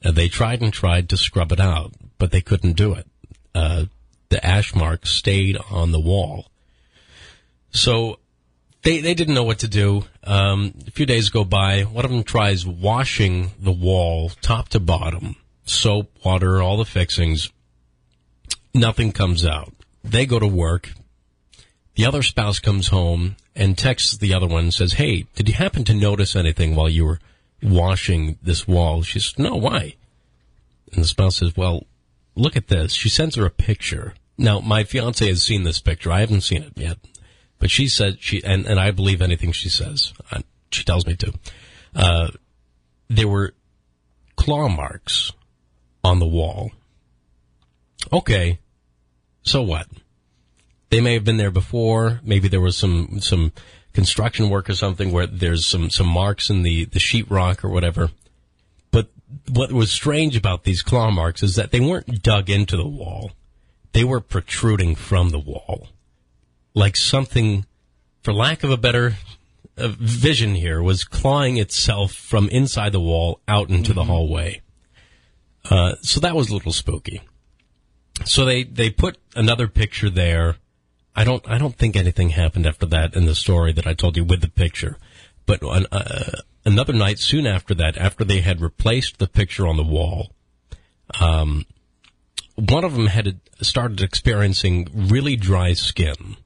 [0.03, 3.07] And they tried and tried to scrub it out, but they couldn't do it.
[3.55, 3.85] Uh,
[4.29, 6.51] the ash marks stayed on the wall.
[7.71, 8.19] So
[8.83, 10.03] they they didn't know what to do.
[10.23, 11.81] Um, a few days go by.
[11.83, 17.51] One of them tries washing the wall top to bottom, soap, water, all the fixings.
[18.73, 19.73] Nothing comes out.
[20.03, 20.91] They go to work.
[21.95, 25.55] The other spouse comes home and texts the other one and says, "Hey, did you
[25.55, 27.19] happen to notice anything while you were
[27.61, 29.95] washing this wall?" She says, "No, why?"
[30.93, 31.85] And the spouse says, "Well,
[32.35, 34.13] look at this." She sends her a picture.
[34.37, 36.11] Now, my fiance has seen this picture.
[36.11, 36.99] I haven't seen it yet.
[37.59, 40.13] But she said she, and, and I believe anything she says.
[40.31, 41.33] Uh, She tells me to.
[41.95, 42.27] Uh,
[43.09, 43.53] there were
[44.35, 45.31] claw marks
[46.03, 46.71] on the wall.
[48.13, 48.59] Okay.
[49.43, 49.87] So what?
[50.89, 52.21] They may have been there before.
[52.23, 53.51] Maybe there was some, some
[53.93, 58.11] construction work or something where there's some, some marks in the, the sheetrock or whatever.
[58.91, 59.09] But
[59.51, 63.31] what was strange about these claw marks is that they weren't dug into the wall.
[63.91, 65.87] They were protruding from the wall
[66.77, 67.65] like something,
[68.21, 69.17] for lack of a better
[69.77, 74.61] uh, vision here, was clawing itself from inside the wall out into the hallway.
[75.69, 77.21] Uh, so that was a little spooky.
[78.25, 80.57] So they, they put another picture there.
[81.19, 84.15] I don't I don't think anything happened after that in the story that I told
[84.15, 84.97] you with the picture.
[85.47, 89.77] But on, uh, another night soon after that, after they had replaced the picture on
[89.77, 90.31] the wall,
[91.19, 91.65] um,
[92.55, 96.37] one of them had started experiencing really dry skin.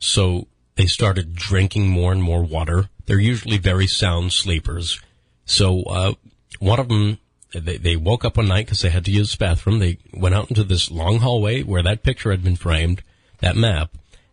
[0.00, 2.88] So they started drinking more and more water.
[3.06, 5.00] They're usually very sound sleepers.
[5.44, 6.12] So uh,
[6.58, 7.18] one of them
[7.52, 9.78] They, they woke up one night because they had to use the bathroom.
[9.78, 13.02] They went out into this long hallway where that picture had been framed,
[13.40, 13.88] that map.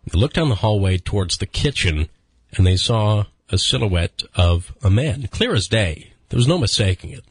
[0.06, 2.10] They looked down the hallway towards the kitchen
[2.56, 6.14] and they saw a silhouette of a man, clear as day.
[6.30, 7.26] There was no mistaking it.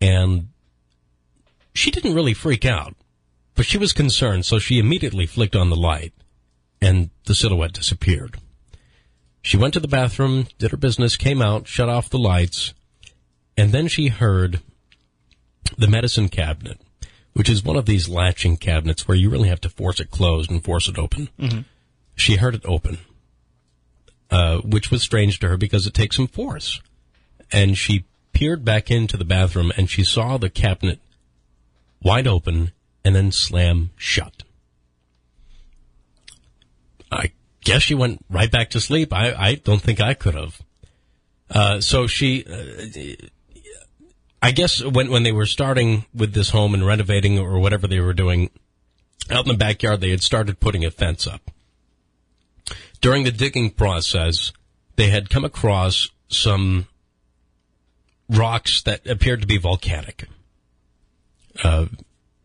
[0.00, 0.48] And
[1.74, 2.94] she didn't really freak out,
[3.54, 6.12] but she was concerned, so she immediately flicked on the light
[6.80, 8.38] and the silhouette disappeared.
[9.42, 12.74] She went to the bathroom, did her business, came out, shut off the lights,
[13.56, 14.60] and then she heard
[15.76, 16.80] the medicine cabinet,
[17.32, 20.50] which is one of these latching cabinets where you really have to force it closed
[20.50, 21.28] and force it open.
[21.38, 21.60] Mm-hmm.
[22.20, 22.98] She heard it open,
[24.30, 26.80] uh, which was strange to her because it takes some force.
[27.50, 31.00] And she peered back into the bathroom and she saw the cabinet
[32.02, 32.72] wide open
[33.04, 34.44] and then slam shut.
[37.10, 37.32] I
[37.64, 39.12] guess she went right back to sleep.
[39.12, 40.62] I, I don't think I could have.
[41.50, 43.26] Uh, so she, uh,
[44.40, 48.00] I guess when when they were starting with this home and renovating or whatever they
[48.00, 48.50] were doing
[49.30, 51.50] out in the backyard, they had started putting a fence up.
[53.00, 54.52] During the digging process,
[54.96, 56.86] they had come across some
[58.28, 60.28] rocks that appeared to be volcanic,
[61.64, 61.86] uh,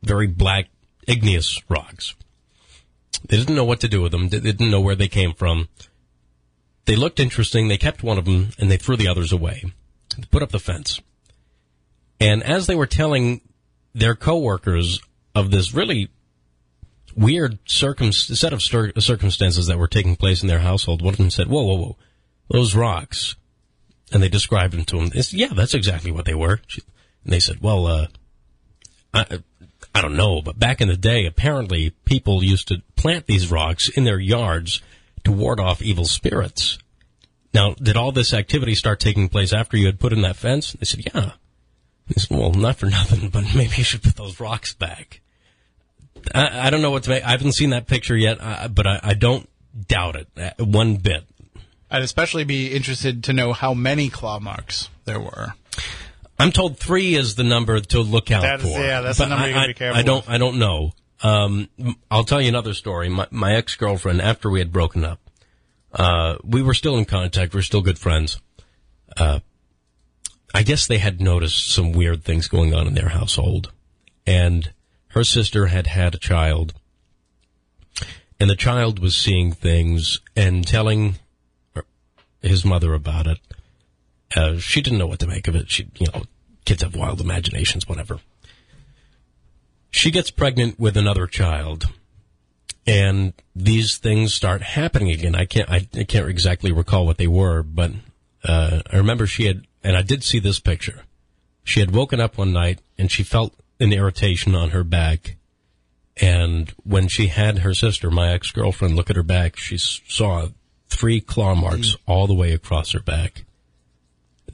[0.02, 0.70] very black
[1.08, 2.16] igneous rocks.
[3.28, 4.30] They didn't know what to do with them.
[4.30, 5.68] They didn't know where they came from.
[6.86, 7.68] They looked interesting.
[7.68, 9.64] They kept one of them and they threw the others away.
[10.16, 11.02] They put up the fence.
[12.20, 13.42] And as they were telling
[13.94, 15.02] their coworkers
[15.34, 16.10] of this really
[17.16, 21.18] weird circum- set of cir- circumstances that were taking place in their household, one of
[21.18, 21.98] them said, "Whoa, whoa, whoa,
[22.50, 23.36] those rocks,"
[24.12, 25.12] and they described them to him.
[25.32, 26.82] "Yeah, that's exactly what they were." She,
[27.24, 28.08] and they said, "Well, uh,
[29.14, 29.40] I,
[29.94, 33.90] I don't know, but back in the day, apparently people used to plant these rocks
[33.90, 34.82] in their yards
[35.24, 36.78] to ward off evil spirits."
[37.54, 40.74] Now, did all this activity start taking place after you had put in that fence?
[40.74, 41.32] They said, "Yeah."
[42.08, 45.22] He said, well, not for nothing, but maybe you should put those rocks back.
[46.34, 47.24] I, I don't know what to make.
[47.24, 49.50] I haven't seen that picture yet, uh, but I, I don't
[49.88, 51.26] doubt it uh, one bit.
[51.92, 55.54] I'd especially be interested to know how many claw marks there were.
[56.40, 58.80] I'm told three is the number to look out That's- for.
[58.80, 60.30] yeah, that's but the number I, you gotta I- be careful I don't.
[60.30, 60.92] I don't know.
[61.24, 61.70] Um,
[62.12, 63.08] I'll tell you another story.
[63.10, 65.20] My, my ex girlfriend, after we had broken up,
[65.94, 67.54] uh, we were still in contact.
[67.54, 68.40] We are still good friends.
[69.16, 69.40] Uh,
[70.54, 73.72] I guess they had noticed some weird things going on in their household,
[74.28, 74.72] and
[75.16, 76.74] her sister had had a child,
[78.38, 81.16] and the child was seeing things and telling
[82.42, 83.40] his mother about it.
[84.36, 85.72] Uh, she didn't know what to make of it.
[85.72, 86.24] She, you know,
[86.66, 88.20] kids have wild imaginations, whatever.
[89.90, 91.86] She gets pregnant with another child,
[92.86, 95.34] and these things start happening again.
[95.34, 97.92] I can't, I, I can't exactly recall what they were, but
[98.44, 101.04] uh, I remember she had, and I did see this picture.
[101.64, 105.36] She had woken up one night and she felt an irritation on her back.
[106.18, 110.48] And when she had her sister, my ex girlfriend, look at her back, she saw
[110.90, 113.44] three claw marks all the way across her back.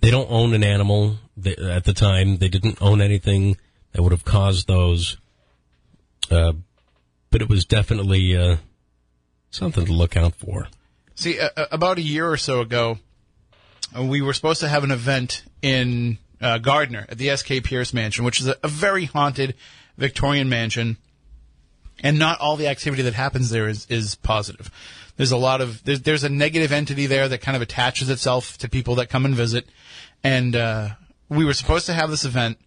[0.01, 2.38] They don't own an animal they, at the time.
[2.38, 3.57] They didn't own anything
[3.91, 5.17] that would have caused those.
[6.31, 6.53] Uh,
[7.29, 8.57] but it was definitely uh,
[9.51, 10.67] something to look out for.
[11.15, 12.97] See, uh, uh, about a year or so ago,
[13.95, 17.93] uh, we were supposed to have an event in uh, Gardner at the SK Pierce
[17.93, 19.56] Mansion, which is a, a very haunted
[19.97, 20.97] Victorian mansion.
[22.04, 24.72] And not all the activity that happens there is, is positive.
[25.18, 28.57] There's a lot of there's, there's a negative entity there that kind of attaches itself
[28.59, 29.68] to people that come and visit.
[30.24, 30.89] And uh,
[31.30, 32.57] we were supposed to have this event.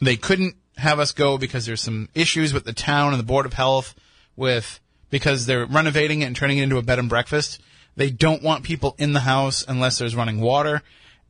[0.00, 3.46] They couldn't have us go because there's some issues with the town and the board
[3.46, 3.94] of health
[4.36, 4.80] with
[5.10, 7.60] because they're renovating it and turning it into a bed and breakfast.
[7.96, 10.82] They don't want people in the house unless there's running water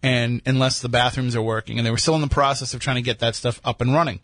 [0.02, 1.78] and unless the bathrooms are working.
[1.78, 3.92] And they were still in the process of trying to get that stuff up and
[3.92, 4.20] running.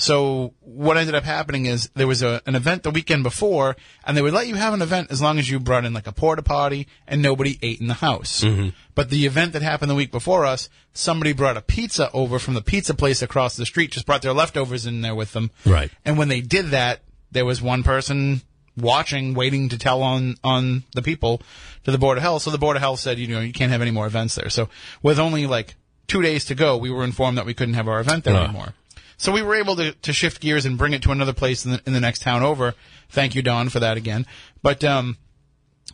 [0.00, 4.16] So what ended up happening is there was a, an event the weekend before, and
[4.16, 6.12] they would let you have an event as long as you brought in like a
[6.12, 8.44] porta potty and nobody ate in the house.
[8.44, 8.68] Mm-hmm.
[8.94, 12.54] But the event that happened the week before us, somebody brought a pizza over from
[12.54, 15.50] the pizza place across the street, just brought their leftovers in there with them.
[15.66, 15.90] Right.
[16.04, 17.00] And when they did that,
[17.32, 18.42] there was one person
[18.80, 21.42] watching, waiting to tell on on the people
[21.84, 22.42] to the board of health.
[22.42, 24.50] So the board of health said, you know, you can't have any more events there.
[24.50, 24.68] So
[25.02, 25.74] with only like
[26.06, 28.44] two days to go, we were informed that we couldn't have our event there Ah.
[28.44, 28.74] anymore.
[29.16, 31.72] So we were able to, to shift gears and bring it to another place in
[31.72, 32.74] the, in the next town over.
[33.10, 34.26] Thank you, Don, for that again.
[34.62, 35.16] But um,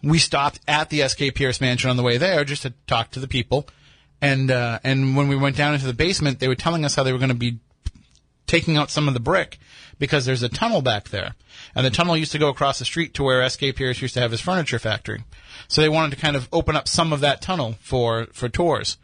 [0.02, 3.20] we stopped at the SK Pierce Mansion on the way there just to talk to
[3.20, 3.66] the people.
[4.20, 7.02] And uh, and when we went down into the basement, they were telling us how
[7.02, 7.58] they were going to be
[8.46, 9.58] taking out some of the brick
[9.98, 11.34] because there's a tunnel back there.
[11.74, 14.20] And the tunnel used to go across the street to where SK Pierce used to
[14.20, 15.24] have his furniture factory.
[15.68, 18.98] So they wanted to kind of open up some of that tunnel for, for tours.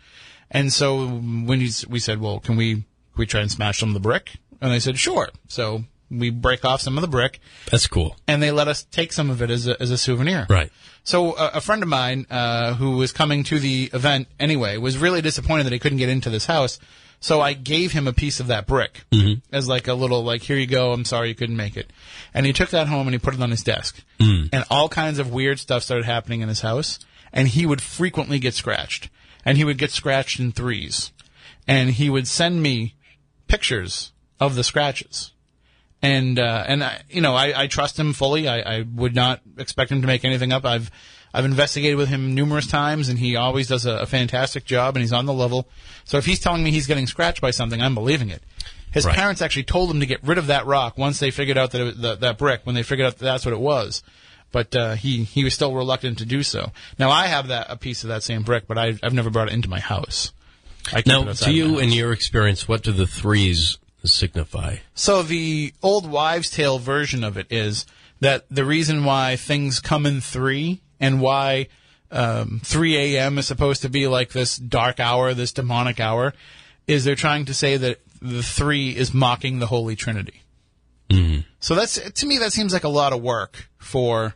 [0.51, 2.85] And so when he's, we said, well, can we, can
[3.17, 4.33] we try and smash some of the brick?
[4.61, 5.29] And they said, sure.
[5.49, 8.17] So we break off some of the brick That's cool.
[8.27, 10.47] and they let us take some of it as a, as a souvenir.
[10.51, 10.71] Right.
[11.05, 14.99] So uh, a friend of mine uh, who was coming to the event anyway was
[14.99, 16.79] really disappointed that he couldn't get into this house.
[17.21, 19.05] So I gave him a piece of that brick
[19.53, 20.93] as like a little like here you go.
[20.93, 21.93] I'm sorry you couldn't make it.
[22.33, 24.03] And he took that home and he put it on his desk.
[24.53, 26.99] And all kinds of weird stuff started happening in his house.
[27.33, 29.11] And he would frequently get scratched.
[29.45, 31.13] And he would get scratched in threes.
[31.69, 32.95] And he would send me
[33.47, 35.33] pictures of the scratches
[36.03, 38.49] and uh, and I, you know I, I trust him fully.
[38.49, 40.65] I, I would not expect him to make anything up.
[40.65, 40.91] I've
[41.33, 45.03] I've investigated with him numerous times, and he always does a, a fantastic job, and
[45.03, 45.69] he's on the level.
[46.05, 48.43] So if he's telling me he's getting scratched by something, I'm believing it.
[48.93, 49.15] His Right.
[49.15, 51.81] parents actually told him to get rid of that rock once they figured out that
[51.81, 54.03] it, that, that brick when they figured out that that's what it was.
[54.53, 56.73] But uh, he he was still reluctant to do so.
[56.99, 59.47] Now I have that a piece of that same brick, but I've I've never brought
[59.47, 60.33] it into my house.
[60.93, 64.79] I Now, to you, in your experience, what do the threes signify?
[64.95, 67.87] So the old wives' tale version of it is
[68.19, 71.69] that the reason why things come in three and why
[72.11, 73.39] um, 3 a.m.
[73.39, 76.35] is supposed to be like this dark hour, this demonic hour,
[76.87, 80.43] is they're trying to say that the three is mocking the Holy Trinity.
[81.59, 84.35] So that's to me that seems like a lot of work for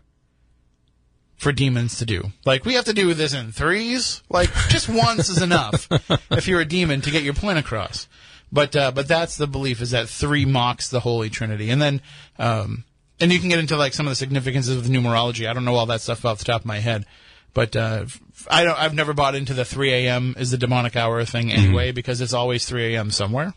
[1.36, 2.32] for demons to do.
[2.44, 4.22] Like we have to do this in threes.
[4.28, 5.88] Like just once is enough
[6.30, 8.08] if you're a demon to get your point across.
[8.50, 12.00] But uh, but that's the belief is that three mocks the Holy Trinity, and then
[12.38, 12.84] um,
[13.24, 15.48] and you can get into like some of the significances of the numerology.
[15.48, 17.06] I don't know all that stuff off the top of my head,
[17.54, 18.04] but uh,
[18.50, 18.78] I don't.
[18.78, 20.34] I've never bought into the 3 a.m.
[20.38, 23.10] is the demonic hour thing anyway because it's always 3 a.m.
[23.10, 23.54] somewhere.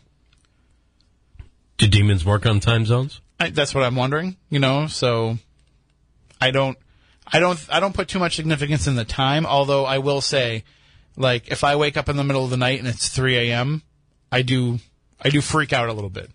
[1.76, 3.20] Do demons work on time zones?
[3.38, 4.38] I, that's what I'm wondering.
[4.48, 5.36] You know, so
[6.40, 6.78] I don't,
[7.26, 9.44] I don't, I don't put too much significance in the time.
[9.44, 10.64] Although I will say,
[11.14, 13.82] like, if I wake up in the middle of the night and it's 3 a.m.,
[14.32, 14.78] I do,
[15.20, 16.30] I do freak out a little bit.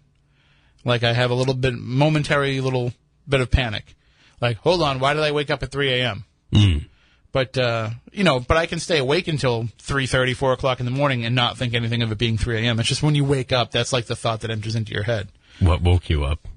[0.85, 2.93] Like I have a little bit momentary little
[3.27, 3.95] bit of panic.
[4.41, 6.25] Like, hold on, why did I wake up at 3 a.m.?
[7.31, 10.91] But uh, you know, but I can stay awake until 3:30, 4 o'clock in the
[10.91, 12.79] morning and not think anything of it being 3 a.m.
[12.79, 15.29] It's just when you wake up, that's like the thought that enters into your head.
[15.59, 16.47] What woke you up?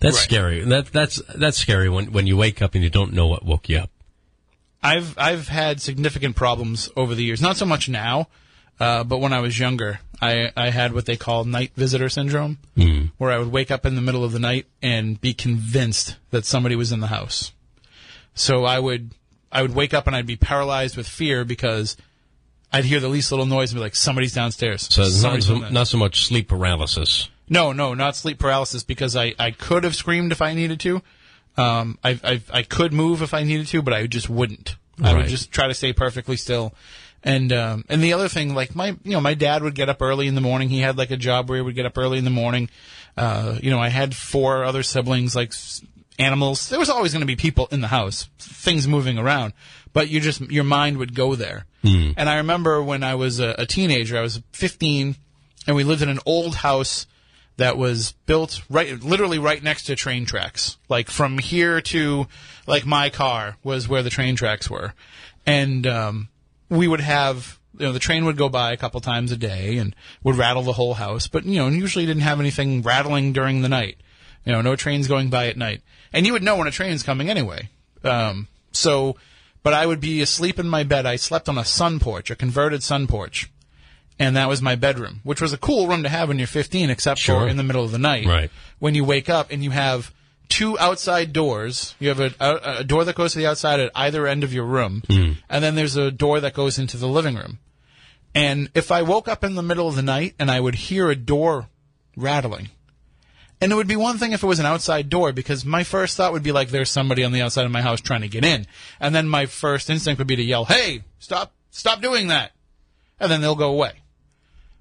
[0.00, 0.22] That's Right.
[0.24, 0.64] scary.
[0.64, 3.70] That that's that's scary when when you wake up and you don't know what woke
[3.70, 3.90] you up.
[4.82, 7.40] I've I've had significant problems over the years.
[7.40, 8.28] Not so much now,
[8.78, 12.58] uh, but when I was younger, I I had what they call night visitor syndrome,
[13.18, 16.44] where I would wake up in the middle of the night and be convinced that
[16.44, 17.52] somebody was in the house.
[18.34, 19.12] So I would
[19.50, 21.96] I would wake up and I'd be paralyzed with fear because
[22.72, 24.88] I'd hear the least little noise and be like, somebody's downstairs.
[24.90, 27.28] So it's not so, not so much sleep paralysis.
[27.48, 31.02] No, no, not sleep paralysis because I, I could have screamed if I needed to.
[31.56, 34.76] Um, I, I, I could move if I needed to, but I just wouldn't.
[35.02, 36.74] I would just try to stay perfectly still.
[37.22, 40.00] And, um, and the other thing, like my, you know, my dad would get up
[40.00, 40.68] early in the morning.
[40.68, 42.70] He had like a job where he would get up early in the morning.
[43.16, 45.52] Uh, you know, I had four other siblings, like
[46.18, 46.68] animals.
[46.68, 49.52] There was always going to be people in the house, things moving around,
[49.92, 51.66] but you just, your mind would go there.
[52.16, 55.16] And I remember when I was a, a teenager, I was 15
[55.66, 57.06] and we lived in an old house
[57.56, 60.78] that was built right, literally right next to train tracks.
[60.88, 62.26] Like from here to,
[62.66, 64.94] like my car was where the train tracks were,
[65.44, 66.28] and um,
[66.68, 69.78] we would have, you know, the train would go by a couple times a day
[69.78, 73.62] and would rattle the whole house, but you know, usually didn't have anything rattling during
[73.62, 73.96] the night.
[74.44, 77.02] You know, no trains going by at night, and you would know when a train's
[77.02, 77.68] coming anyway.
[78.02, 79.16] Um, so,
[79.62, 81.04] but I would be asleep in my bed.
[81.04, 83.50] I slept on a sun porch, a converted sun porch
[84.18, 86.90] and that was my bedroom, which was a cool room to have when you're 15,
[86.90, 87.42] except Sure.
[87.42, 88.26] for in the middle of the night.
[88.26, 88.50] Right.
[88.78, 90.12] When you wake up and you have
[90.48, 91.94] two outside doors.
[91.98, 94.52] You have a, a, a door that goes to the outside at either end of
[94.52, 95.32] your room, hmm.
[95.48, 97.58] and then there's a door that goes into the living room.
[98.34, 101.08] And if I woke up in the middle of the night and I would hear
[101.08, 101.68] a door
[102.16, 102.68] rattling,
[103.60, 106.16] and it would be one thing if it was an outside door because my first
[106.16, 108.44] thought would be like, there's somebody on the outside of my house trying to get
[108.44, 108.66] in.
[109.00, 112.52] And then my first instinct would be to yell, hey, stop, stop doing that.
[113.18, 113.92] And then they'll go away.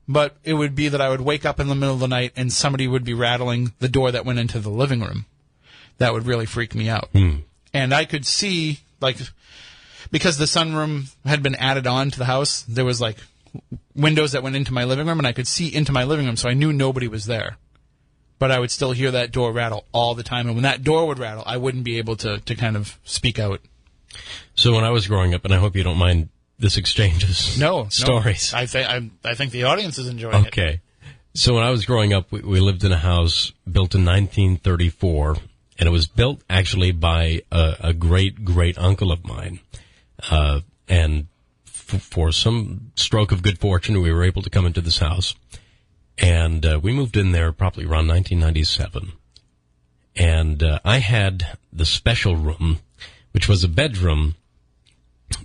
[0.08, 2.34] But it would be that I would wake up in the middle of the night
[2.36, 5.26] and somebody would be rattling the door that went into the living room.
[5.98, 7.10] That would really freak me out.
[7.12, 7.38] Hmm.
[7.74, 9.18] And I could see, like,
[10.12, 13.18] because the sunroom had been added on to the house, there was like
[13.96, 16.38] windows that went into my living room and I could see into my living room,
[16.38, 17.58] so I knew nobody was there.
[18.40, 20.46] But I would still hear that door rattle all the time.
[20.46, 23.40] And when that door would rattle, I wouldn't be able to, to kind of speak
[23.40, 23.62] out.
[24.56, 26.30] So when I was growing up, and I hope you don't mind
[26.60, 27.30] this exchange of
[27.60, 27.90] No, no.
[27.90, 28.54] stories.
[28.54, 30.48] I think I, I think the audience is enjoying it.
[30.50, 30.82] Okay.
[31.34, 35.38] So when I was growing up, we, we lived in a house built in 1934,
[35.78, 39.60] and it was built actually by a, a great great uncle of mine.
[40.30, 41.28] Uh, and
[41.66, 45.36] f- for some stroke of good fortune, we were able to come into this house,
[46.18, 49.14] and uh, we moved in there probably around 1997.
[50.16, 52.80] And uh, I had the special room,
[53.34, 54.36] which was a bedroom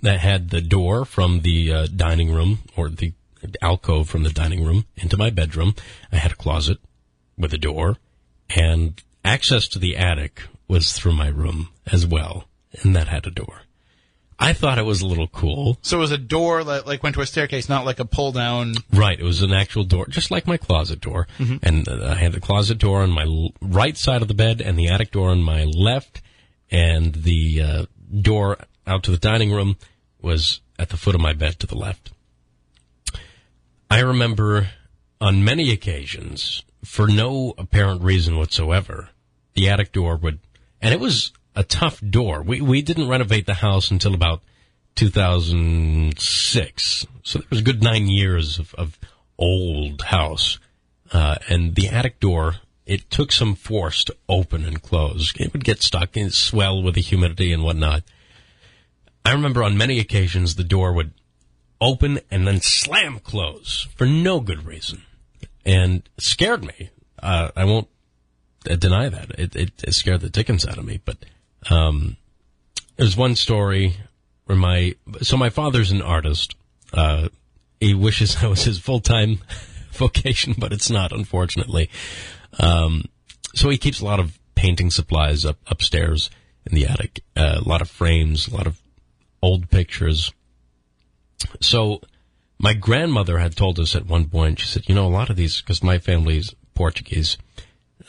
[0.01, 3.13] that had the door from the uh, dining room or the
[3.61, 5.75] alcove from the dining room into my bedroom.
[6.11, 6.79] I had a closet
[7.37, 7.97] with a door,
[8.49, 12.45] and access to the attic was through my room as well,
[12.81, 13.61] and that had a door.
[14.39, 15.77] I thought it was a little cool.
[15.83, 18.31] So it was a door that like went to a staircase, not like a pull
[18.31, 18.73] down.
[18.91, 21.27] Right, it was an actual door, just like my closet door.
[21.61, 24.59] And uh, I had the closet door on my l- right side of the bed
[24.59, 26.21] and the attic door on my left,
[26.71, 27.85] and the uh,
[28.21, 28.57] door
[28.87, 29.77] out to the dining room
[30.21, 32.11] was at the foot of my bed to the left.
[33.89, 34.69] I remember
[35.21, 39.09] on many occasions, for no apparent reason whatsoever,
[39.53, 40.39] the attic door would,
[40.81, 42.41] and it was a tough door.
[42.41, 44.41] We we didn't renovate the house until about
[44.95, 48.97] 2006, so there was a good nine years of, of
[49.37, 50.59] old house,
[51.11, 52.55] uh, and the attic door.
[52.85, 55.31] It took some force to open and close.
[55.39, 58.03] It would get stuck and swell with the humidity and whatnot.
[59.25, 61.13] I remember on many occasions the door would
[61.79, 65.03] open and then slam close for no good reason,
[65.65, 66.89] and scared me.
[67.21, 67.87] Uh, I won't
[68.63, 70.99] deny that it, it, it scared the dickens out of me.
[71.03, 71.17] But
[71.69, 72.17] um,
[72.97, 73.97] there's one story
[74.45, 76.55] where my so my father's an artist.
[76.93, 77.29] Uh,
[77.79, 79.39] he wishes that was his full time
[79.91, 81.89] vocation, but it's not, unfortunately.
[82.59, 83.05] Um,
[83.55, 86.29] so he keeps a lot of painting supplies up upstairs
[86.65, 88.79] in the attic, uh, a lot of frames, a lot of
[89.41, 90.31] old pictures.
[91.59, 92.01] So
[92.57, 95.35] my grandmother had told us at one point, she said, you know, a lot of
[95.35, 97.37] these, because my family's Portuguese,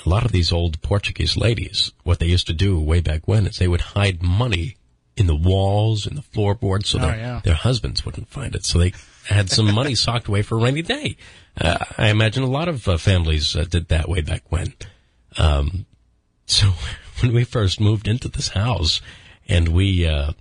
[0.04, 3.46] a lot of these old Portuguese ladies, what they used to do way back when
[3.46, 4.76] is they would hide money
[5.16, 7.40] in the walls, in the floorboards, so Oh, their, yeah.
[7.44, 8.64] their husbands wouldn't find it.
[8.64, 8.92] So they
[9.26, 11.16] had some money socked away for a rainy day.
[11.60, 14.74] Uh, I imagine a lot of uh, families uh, did that way back when.
[15.38, 15.86] Um,
[16.46, 16.72] so
[17.22, 19.00] when we first moved into this house,
[19.48, 20.32] and we uh,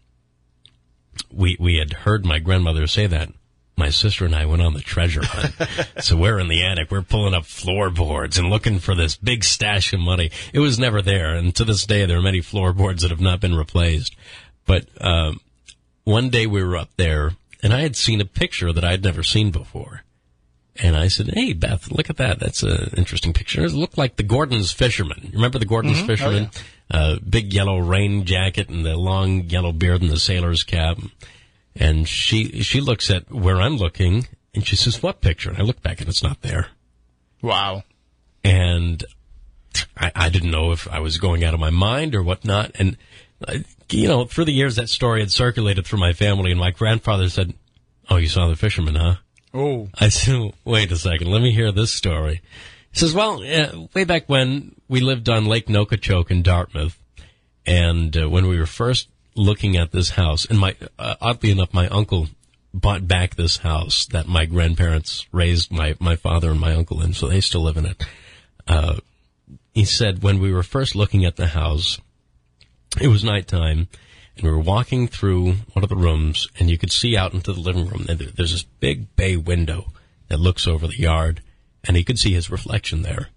[1.31, 3.29] we we had heard my grandmother say that.
[3.75, 5.53] My sister and I went on the treasure hunt.
[6.03, 6.91] so we're in the attic.
[6.91, 10.29] We're pulling up floorboards and looking for this big stash of money.
[10.53, 13.39] It was never there, and to this day, there are many floorboards that have not
[13.39, 14.15] been replaced.
[14.65, 15.41] But um,
[16.03, 17.31] one day we were up there,
[17.63, 20.03] and I had seen a picture that I'd never seen before.
[20.75, 22.39] And I said, "Hey, Beth, look at that.
[22.39, 23.63] That's an interesting picture.
[23.63, 25.29] It looked like the Gorton's fisherman.
[25.33, 26.49] Remember the Gorton's fisherman?
[26.89, 30.97] Uh, big yellow rain jacket and the long yellow beard and the sailor's cap."
[31.75, 35.63] And she she looks at where I'm looking, and she says, "What picture?" And I
[35.63, 36.67] look back, and it's not there.
[37.41, 37.83] Wow.
[38.43, 39.03] And
[39.97, 42.71] I, I didn't know if I was going out of my mind or whatnot.
[42.75, 42.97] And
[43.47, 43.59] uh,
[43.89, 47.27] you know, through the years, that story had circulated through my family, and my grandfather
[47.29, 47.53] said,
[48.09, 49.15] "Oh, you saw the fisherman, huh?"
[49.53, 49.89] Oh.
[49.99, 52.41] I said, wait a second, let me hear this story.
[52.91, 56.97] He says, well, uh, way back when we lived on Lake Noquochoke in Dartmouth,
[57.65, 61.73] and uh, when we were first looking at this house, and my, uh, oddly enough,
[61.73, 62.27] my uncle
[62.73, 67.13] bought back this house that my grandparents raised my, my father and my uncle in,
[67.13, 68.05] so they still live in it.
[68.67, 68.97] Uh,
[69.73, 71.99] he said, when we were first looking at the house,
[73.01, 73.87] it was nighttime,
[74.35, 77.53] and we were walking through one of the rooms, and you could see out into
[77.53, 78.05] the living room.
[78.09, 79.93] And there's this big bay window
[80.29, 81.41] that looks over the yard,
[81.83, 83.29] and he could see his reflection there.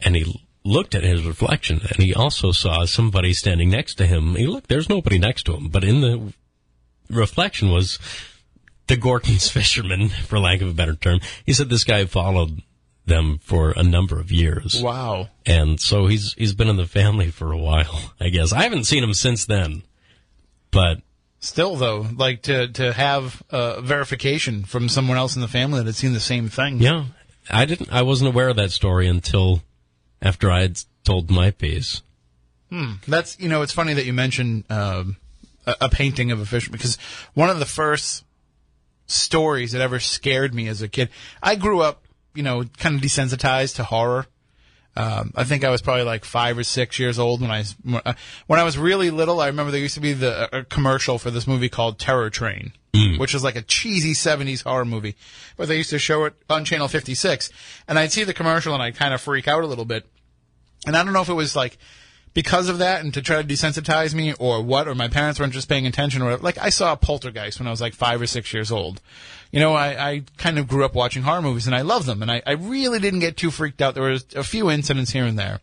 [0.00, 4.36] And he looked at his reflection, and he also saw somebody standing next to him.
[4.36, 6.32] He looked, there's nobody next to him, but in the
[7.10, 7.98] reflection was
[8.86, 11.20] the Gorton's fisherman, for lack of a better term.
[11.44, 12.62] He said this guy followed
[13.06, 14.80] them for a number of years.
[14.82, 15.28] Wow.
[15.46, 18.52] And so he's he's been in the family for a while, I guess.
[18.52, 19.82] I haven't seen him since then.
[20.70, 20.98] But
[21.40, 25.86] Still, though, like to to have uh, verification from someone else in the family that
[25.86, 26.80] had seen the same thing.
[26.80, 27.04] yeah,
[27.48, 29.62] I didn't I wasn't aware of that story until
[30.20, 32.02] after I had told my piece.
[33.06, 35.16] That's you know, it's funny that you mentioned um,
[35.66, 36.98] a, a painting of a fish because
[37.34, 38.24] one of the first
[39.08, 41.08] stories that ever scared me as a kid.
[41.42, 42.04] I grew up,
[42.34, 44.26] you know, kind of desensitized to horror.
[44.98, 47.76] Um, I think I was probably like five or six years old when I was-
[48.04, 48.14] uh,
[48.48, 49.40] when I was really little.
[49.40, 52.72] I remember there used to be the a commercial for this movie called Terror Train,
[52.92, 53.16] mm.
[53.16, 55.14] which was like a cheesy '70s horror movie,
[55.56, 57.48] but they used to show it on Channel 56,
[57.86, 60.04] and I'd see the commercial and I'd kind of freak out a little bit.
[60.84, 61.78] And I don't know if it was like
[62.34, 65.52] because of that and to try to desensitize me or what, or my parents weren't
[65.52, 66.42] just paying attention or whatever.
[66.42, 69.00] Like I saw a Poltergeist when I was like five or six years old.
[69.50, 72.22] You know, I, I kind of grew up watching horror movies and I love them
[72.22, 73.94] and I, I really didn't get too freaked out.
[73.94, 75.60] There was a few incidents here and there,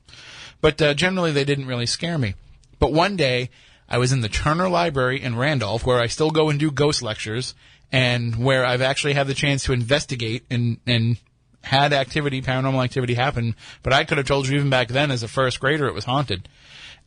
[0.61, 2.33] but uh, generally they didn't really scare me.
[2.79, 3.51] But one day
[3.87, 7.03] I was in the Turner Library in Randolph where I still go and do ghost
[7.03, 7.53] lectures
[7.91, 11.17] and where I've actually had the chance to investigate and and
[11.65, 13.55] had activity, paranormal activity happen.
[13.83, 16.05] But I could have told you even back then, as a first grader, it was
[16.05, 16.47] haunted.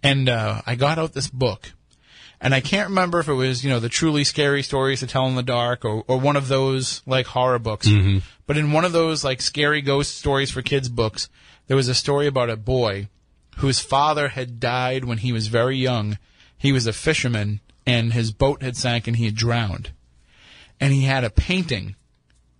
[0.03, 1.73] And uh, I got out this book,
[2.41, 5.27] and I can't remember if it was you know the truly scary stories to tell
[5.27, 7.89] in the dark or or one of those like horror books.
[7.89, 8.19] Mm-hmm.
[8.47, 11.29] But in one of those like scary ghost stories for kids books,
[11.67, 13.09] there was a story about a boy
[13.59, 16.19] whose father had died when he was very young.
[16.57, 19.93] He was a fisherman, and his boat had sank and he had drowned.
[20.81, 21.97] And he had a painting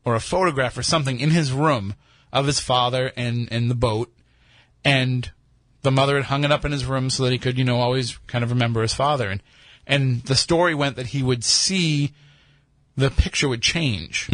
[0.05, 1.95] or a photograph or something in his room
[2.33, 4.13] of his father and, and the boat.
[4.85, 5.31] And
[5.83, 7.79] the mother had hung it up in his room so that he could, you know,
[7.79, 9.29] always kind of remember his father.
[9.31, 9.43] And,
[9.89, 12.13] and the story went that he would see
[12.97, 14.29] the picture would change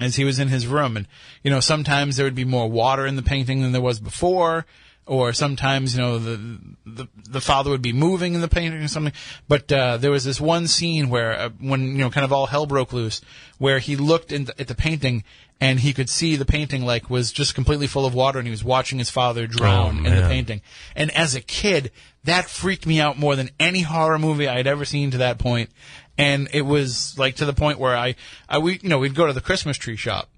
[0.00, 0.96] as he was in his room.
[0.96, 1.06] And,
[1.42, 4.64] you know, sometimes there would be more water in the painting than there was before.
[5.06, 8.88] Or sometimes, you know, the, the, the father would be moving in the painting or
[8.88, 9.12] something.
[9.46, 12.46] But, uh, there was this one scene where, uh, when, you know, kind of all
[12.46, 13.20] hell broke loose,
[13.58, 15.22] where he looked the, at the painting
[15.60, 18.50] and he could see the painting like was just completely full of water and he
[18.50, 20.60] was watching his father drown oh, in the painting.
[20.94, 21.90] And as a kid,
[22.24, 25.38] that freaked me out more than any horror movie I had ever seen to that
[25.38, 25.70] point.
[26.18, 28.14] And it was like to the point where I,
[28.48, 30.28] I we, you know, we'd go to the Christmas tree shop.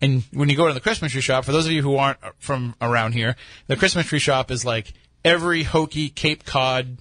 [0.00, 2.18] And when you go to the Christmas tree shop, for those of you who aren't
[2.38, 3.34] from around here,
[3.66, 4.92] the Christmas tree shop is like
[5.24, 6.98] every hokey Cape Cod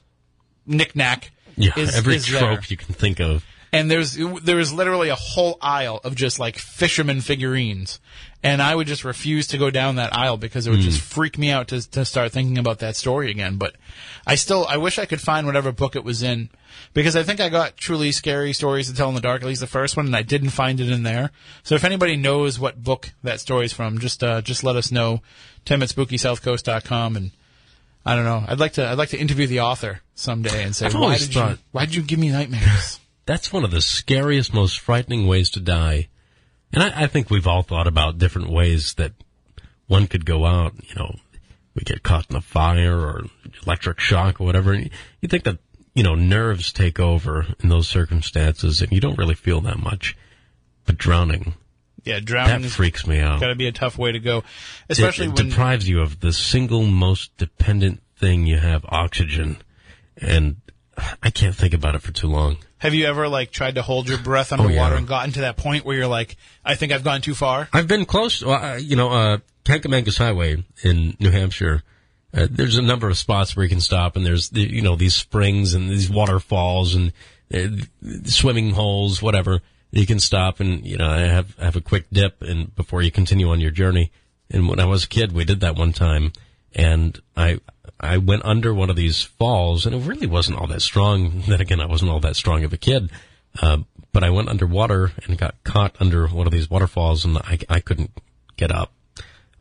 [0.66, 3.46] knickknack Yeah, is, every is trope there you can think of.
[3.76, 8.00] And there's there was literally a whole aisle of just like fisherman figurines,
[8.42, 11.38] and I would just refuse to go down that aisle because it would just freak
[11.38, 13.58] me out to to start thinking about that story again.
[13.58, 13.76] But
[14.26, 16.50] I still I wish I could find whatever book it was in
[16.94, 19.60] because I think I got truly scary stories to tell in the dark, at least
[19.60, 21.32] the first one, and I didn't find it in there.
[21.64, 25.22] So if anybody knows what book that story's from, just uh, just let us know.
[25.66, 27.32] Tim at SpookySouthCoast.com and.
[28.08, 28.44] I don't know.
[28.48, 28.88] I'd like to.
[28.88, 31.58] I'd like to interview the author someday and say, "Why did you?
[31.72, 35.60] Why did you give me nightmares?" That's one of the scariest, most frightening ways to
[35.60, 36.10] die.
[36.72, 39.14] And I, I think we've all thought about different ways that
[39.88, 40.74] one could go out.
[40.88, 41.16] You know,
[41.74, 43.24] we get caught in a fire or
[43.66, 44.74] electric shock or whatever.
[44.74, 44.90] And
[45.22, 45.58] you think that,
[45.94, 50.16] you know, nerves take over in those circumstances and you don't really feel that much.
[50.86, 51.56] But drowning,
[52.04, 53.40] Yeah, drowning That freaks me out.
[53.40, 54.44] got to be a tough way to go, It-
[54.90, 59.58] especially it, when deprives you of the single most dependent thing you have, oxygen.
[60.18, 60.58] And
[61.22, 62.58] I can't think about it for too long.
[62.78, 64.98] have you ever like tried to hold your breath underwater Oh, yeah.
[64.98, 67.68] and gotten to that point where you're like, I think I've gone too far.
[67.74, 68.44] I've been close.
[68.44, 71.84] Well, uh, you know, uh, Kancamagus Highway in New Hampshire.
[72.34, 74.96] Uh, there's a number of spots where you can stop, and there's the, you know
[74.96, 77.14] these springs and these waterfalls and
[77.54, 77.68] uh,
[78.26, 79.62] swimming holes, whatever.
[79.92, 83.50] You can stop and you know have have a quick dip and before you continue
[83.52, 84.12] on your journey.
[84.52, 86.34] And when I was a kid, we did that one time,
[86.76, 87.60] and I
[88.06, 91.44] I went under one of these falls, and it really wasn't all that strong.
[91.48, 93.10] Then again, I wasn't all that strong of a kid.
[93.62, 93.80] Uh,
[94.12, 97.80] but I went underwater and got caught under one of these waterfalls, and I, I
[97.80, 98.12] couldn't
[98.58, 98.92] get up.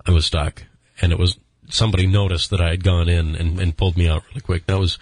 [0.07, 0.65] I was stuck,
[1.01, 1.39] and it was
[1.69, 4.67] somebody noticed that I had gone in and, and pulled me out really quick.
[4.67, 4.99] That was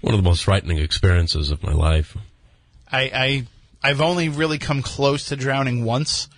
[0.00, 2.16] one of the most frightening experiences of my life.
[2.90, 3.46] I, I
[3.82, 6.28] I've only really come close to drowning once,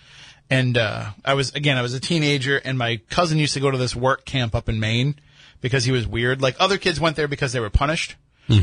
[0.49, 3.69] and uh, I was again I was a teenager, and my cousin used to go
[3.71, 5.15] to this work camp up in Maine
[5.61, 6.41] because he was weird.
[6.41, 8.15] Like other kids went there because they were punished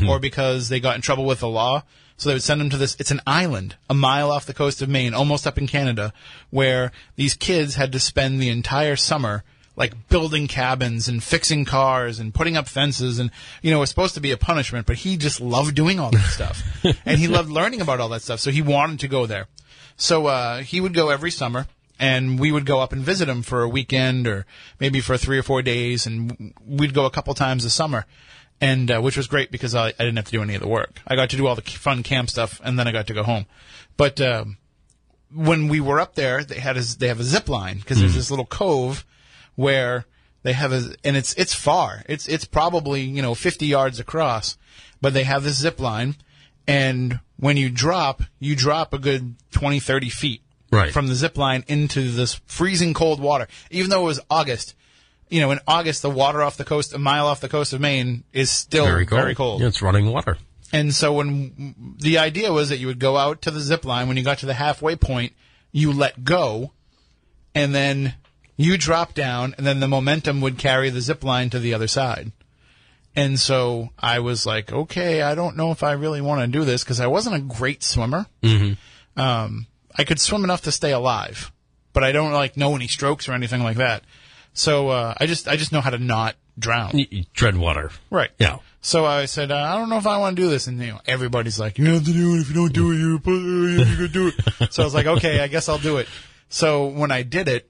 [0.07, 1.83] or because they got in trouble with the law.
[2.17, 2.95] So they would send them to this.
[2.99, 6.13] It's an island a mile off the coast of Maine, almost up in Canada,
[6.49, 9.43] where these kids had to spend the entire summer
[9.75, 13.29] like building cabins and fixing cars and putting up fences and
[13.61, 16.11] you know it was supposed to be a punishment but he just loved doing all
[16.11, 16.63] that stuff
[17.05, 19.47] and he loved learning about all that stuff so he wanted to go there
[19.97, 21.67] so uh, he would go every summer
[21.99, 24.45] and we would go up and visit him for a weekend or
[24.79, 28.05] maybe for three or four days and we'd go a couple times a summer.
[28.61, 30.67] And uh, which was great because I, I didn't have to do any of the
[30.67, 31.01] work.
[31.05, 33.23] I got to do all the fun camp stuff and then i got to go
[33.23, 33.47] home.
[33.97, 34.57] But um,
[35.33, 38.15] when we were up there, they had a, they have a zip line because there's
[38.15, 39.05] this little cove
[39.55, 40.05] where
[40.43, 42.03] they have a and it's it's far.
[42.07, 44.57] It's it's probably you know 50 yards across,
[45.01, 46.15] but they have this zip line,
[46.67, 50.41] and when you drop, you drop a good 20 30 feet
[50.71, 50.91] Right.
[50.91, 53.47] from the zip line into this freezing cold water.
[53.71, 54.75] Even though it was August,
[55.29, 57.81] you know, in August the water off the coast, a mile off the coast of
[57.81, 59.21] Maine, is still Very cold.
[59.21, 59.61] Very cold.
[59.61, 60.37] Yeah, it's running water.
[60.73, 64.07] And so when the idea was that you would go out to the zip line,
[64.07, 65.33] when you got to the halfway point,
[65.71, 66.71] you let go,
[67.53, 68.15] and then
[68.57, 71.87] you drop down, and then the momentum would carry the zip line to the other
[71.87, 72.31] side.
[73.15, 76.65] And so I was like, okay, I don't know if I really want to do
[76.65, 78.25] this because I wasn't a great swimmer.
[78.43, 79.19] Mm-hmm.
[79.19, 81.51] Um, I could swim enough to stay alive,
[81.93, 84.03] but I don't like know any strokes or anything like that.
[84.53, 87.05] So uh, I just I just know how to not drown.
[87.33, 87.91] Tread water.
[88.09, 88.31] Right.
[88.37, 88.59] Yeah.
[88.81, 90.67] So I said, uh, I don't know if I want to do this.
[90.67, 92.41] And, you know, everybody's like, you have to do it.
[92.41, 93.43] If you don't do it, you're, a pussy.
[93.43, 94.71] you're going to do it.
[94.73, 96.07] so I was like, okay, I guess I'll do it.
[96.49, 97.69] So when I did it,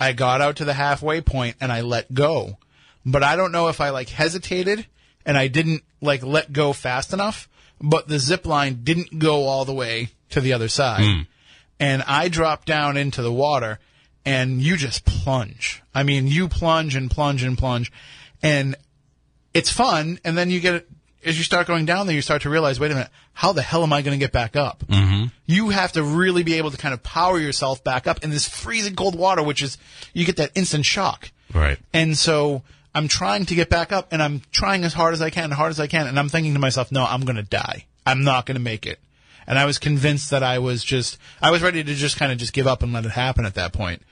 [0.00, 2.58] I got out to the halfway point and I let go.
[3.04, 4.86] But I don't know if I like hesitated
[5.26, 7.48] and I didn't like let go fast enough,
[7.80, 11.26] but the zip line didn't go all the way to the other side.
[11.80, 13.78] And I drop down into the water
[14.24, 15.82] and you just plunge.
[15.94, 17.92] I mean, you plunge and plunge and plunge.
[18.42, 18.76] And
[19.52, 20.86] it's fun, and then you get
[21.24, 23.62] as you start going down there, you start to realize, wait a minute, how the
[23.62, 24.84] hell am I going to get back up?
[24.86, 25.26] Mm-hmm.
[25.46, 28.48] You have to really be able to kind of power yourself back up in this
[28.48, 29.78] freezing cold water, which is
[30.12, 31.30] you get that instant shock.
[31.52, 31.78] Right.
[31.92, 32.62] And so
[32.94, 35.56] I'm trying to get back up, and I'm trying as hard as I can, as
[35.56, 37.86] hard as I can, and I'm thinking to myself, no, I'm going to die.
[38.06, 38.98] I'm not going to make it.
[39.46, 42.38] And I was convinced that I was just, I was ready to just kind of
[42.38, 44.02] just give up and let it happen at that point.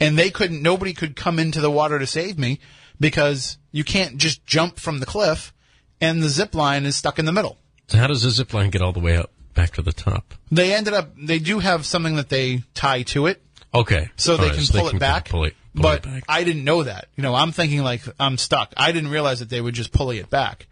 [0.00, 2.60] And they couldn't, nobody could come into the water to save me
[3.00, 5.52] because you can't just jump from the cliff
[6.00, 7.58] and the zip line is stuck in the middle.
[7.88, 10.34] So how does the zip line get all the way up back to the top?
[10.50, 13.42] They ended up, they do have something that they tie to it
[13.74, 14.08] Okay.
[14.16, 15.28] so they right, can so pull it back.
[15.28, 16.24] Pull it, pull but back.
[16.28, 17.08] I didn't know that.
[17.16, 18.72] You know, I'm thinking like I'm stuck.
[18.76, 20.66] I didn't realize that they would just pulley it back.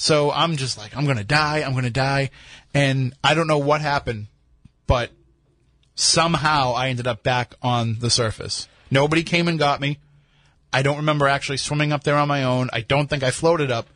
[0.00, 1.58] So I'm just like, I'm gonna die.
[1.58, 2.30] I'm gonna die,
[2.72, 4.28] and I don't know what happened,
[4.86, 5.10] but
[5.94, 8.66] somehow I ended up back on the surface.
[8.90, 9.98] Nobody came and got me.
[10.72, 12.70] I don't remember actually swimming up there on my own.
[12.72, 13.88] I don't think I floated up.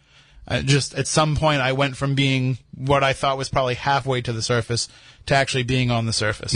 [0.46, 4.20] I just at some point I went from being what I thought was probably halfway
[4.20, 4.90] to the surface
[5.24, 6.52] to actually being on the surface.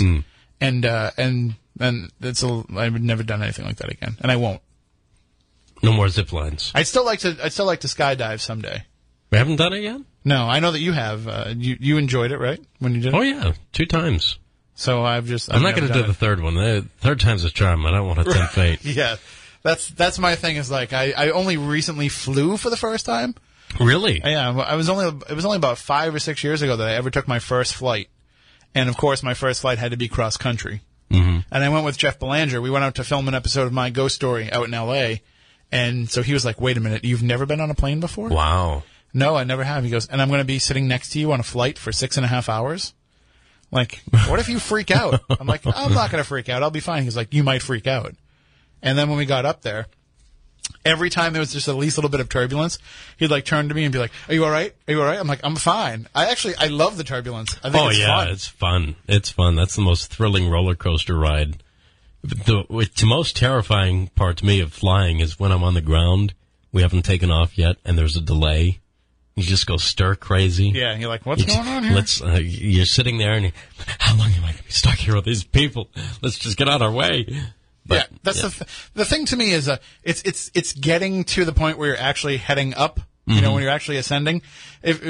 [0.61, 4.36] And uh, and and it's a I've never done anything like that again, and I
[4.36, 4.61] won't.
[5.82, 6.70] no more zip lines.
[6.74, 8.84] I'd still like to I'd still like to skydive someday.
[9.31, 10.01] We haven't done it yet?
[10.24, 11.29] No, I know that you have.
[11.29, 12.61] Uh, you you enjoyed it, right?
[12.79, 13.16] When you did it.
[13.16, 14.39] Oh yeah, two times.
[14.74, 16.55] So I've just I'm not going to do the third one.
[16.55, 17.85] The third time's a charm.
[17.85, 18.79] I don't want to tempt fate.
[18.85, 19.16] Yeah,
[19.62, 20.57] that's that's my thing.
[20.57, 23.35] Is like I I only recently flew for the first time.
[23.81, 24.20] Really?
[24.24, 26.95] Yeah, I was only it was only about five or six years ago that I
[26.95, 28.09] ever took my first flight,
[28.74, 30.81] and of course my first flight had to be cross country.
[31.11, 31.41] Mm-hmm.
[31.51, 32.61] And I went with Jeff Belanger.
[32.61, 35.22] We went out to film an episode of My Ghost Story out in L.A.
[35.72, 38.29] And so he was like, "Wait a minute, you've never been on a plane before?"
[38.29, 38.85] Wow.
[39.15, 39.85] No, I never have.
[39.85, 41.93] He goes, "And I'm going to be sitting next to you on a flight for
[41.93, 42.95] six and a half hours."
[43.71, 45.21] Like, what if you freak out?
[45.39, 46.63] I'm like, I'm not going to freak out.
[46.63, 47.03] I'll be fine.
[47.03, 48.15] He's like, you might freak out.
[48.83, 49.89] And then when we got up there,
[50.87, 52.79] every time there was just the least little bit of turbulence,
[53.19, 54.75] he'd like turn to me and be like, "Are you all right?
[54.87, 57.57] Are you all right?" I'm like, "I'm fine." I actually I love the turbulence.
[57.63, 58.29] I think Oh it's yeah, fun.
[58.29, 58.97] it's fun.
[59.07, 59.57] It's fun.
[59.57, 61.63] That's the most thrilling roller coaster ride.
[62.23, 66.35] The, the most terrifying part to me of flying is when I'm on the ground.
[66.73, 68.81] We haven't taken off yet, and there's a delay.
[69.39, 70.70] You just go stir crazy.
[70.74, 72.20] yeah, you're like, "What's You going on here?" Let's.
[72.22, 73.53] Uh, you're sitting there, and you,
[73.99, 75.89] how long am I going to be stuck here with these people?
[76.22, 77.24] Let's just get out of our way.
[77.28, 77.45] yeah,
[77.86, 78.49] But, that's yeah.
[78.49, 81.78] the th- the thing to me is uh, it's it's it's getting to the point
[81.78, 83.01] where you're actually heading up.
[83.29, 83.55] You know, mm-hmm.
[83.55, 84.43] when you're actually ascending.
[84.83, 85.01] If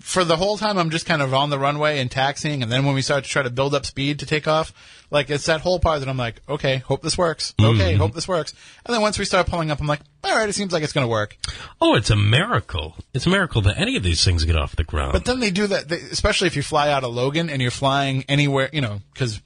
[0.00, 2.84] for the whole time I'm just kind of on the runway and taxiing, and then
[2.84, 4.72] when we start to try to build up speed to take off,
[5.10, 7.54] like it's that whole part that I'm like, okay, hope this works.
[7.60, 8.00] Okay, mm-hmm.
[8.00, 8.54] hope this works.
[8.86, 10.92] And then once we start pulling up, I'm like, all right, it seems like it's
[10.92, 11.36] going to work.
[11.80, 12.96] Oh, it's a miracle!
[13.14, 15.12] It's a miracle that any of these things get off the ground.
[15.12, 17.70] But then they do that, they, especially if you fly out of Logan and you're
[17.70, 19.40] flying anywhere, you know, because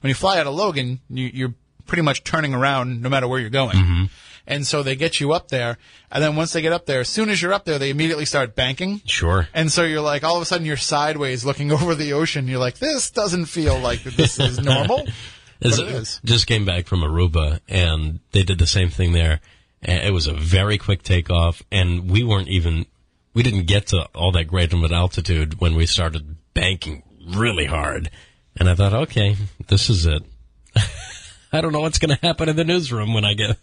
[0.00, 1.54] when you fly out of Logan, you, you're
[1.86, 3.76] pretty much turning around no matter where you're going.
[3.76, 4.04] Mm-hmm.
[4.48, 5.76] And so they get you up there,
[6.10, 8.24] and then once they get up there, as soon as you're up there, they immediately
[8.24, 9.02] start banking.
[9.04, 9.46] sure.
[9.52, 12.48] And so you're like, all of a sudden you're sideways looking over the ocean.
[12.48, 15.06] You're like, this doesn't feel like this is normal.
[15.60, 16.20] Is- but it is.
[16.24, 19.40] Just came back from Aruba, and they did the same thing there.
[19.82, 22.86] It was a very quick takeoff, and we weren't even,
[23.34, 27.02] we didn't get to all that great of an altitude when we started banking
[27.36, 28.10] really hard.
[28.56, 29.36] And I thought, okay,
[29.66, 30.22] this is it.
[31.52, 33.56] I don't know what's going to happen in the newsroom when I get,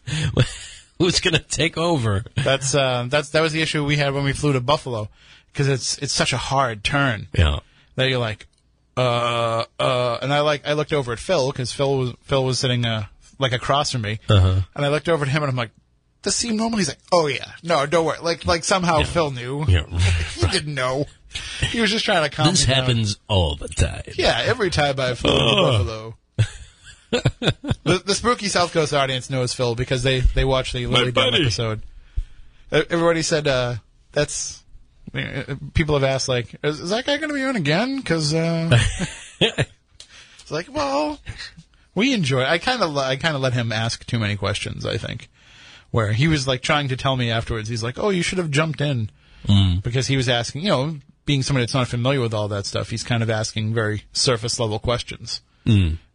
[1.00, 2.24] who's going to take over.
[2.36, 5.10] That's, uh, that's, that was the issue we had when we flew to Buffalo.
[5.52, 7.28] Because it's, it's such a hard turn.
[7.34, 7.60] Yeah.
[7.96, 8.48] that you're like,
[8.98, 12.60] uh, uh, and I like, I looked over at Phil because Phil was, Phil was
[12.60, 13.06] sitting, uh,
[13.39, 14.20] like across from me.
[14.30, 14.62] Uh-huh.
[14.76, 15.72] And I looked over at him and I'm like,
[16.22, 16.80] does seem normal?
[16.80, 18.18] He's like, oh yeah, no, don't worry.
[18.22, 19.64] Like, like somehow Phil knew.
[19.68, 19.86] Yeah.
[20.34, 21.06] he didn't know.
[21.62, 24.04] He was just trying to calm This happens all the time.
[24.16, 26.18] Yeah, every time I flew to Buffalo.
[27.12, 31.36] The, the spooky South Coast audience knows Phil because they, they watch the Lily Dale
[31.36, 31.82] episode.
[32.72, 33.76] Everybody said, uh,
[34.12, 34.64] that's,
[35.14, 37.97] uh, people have asked, like, is, is that guy going to be on again?
[37.97, 38.76] Because, uh,
[39.39, 41.20] it's like, well,
[41.93, 42.43] we enjoy.
[42.43, 44.86] I kind of, I kind of let him ask too many questions.
[44.86, 45.30] I think,
[45.91, 47.70] where he was like trying to tell me afterwards.
[47.70, 49.10] He's like, "Oh, you should have jumped in,"
[49.82, 50.64] because he was asking.
[50.64, 53.74] You know, being somebody that's not familiar with all that stuff, he's kind of asking
[53.74, 55.41] very surface level questions.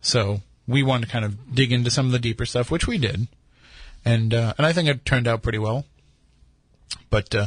[0.02, 2.96] So we wanted to kind of dig into some of the deeper stuff, which we
[2.98, 3.26] did.
[4.04, 5.84] and uh, and I think it turned out pretty well.
[7.10, 7.46] But uh,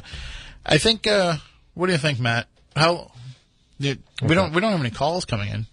[0.65, 1.37] I think, uh,
[1.73, 2.47] what do you think, Matt?
[2.75, 3.11] How
[3.79, 5.65] did, we don't we don't have any calls coming in.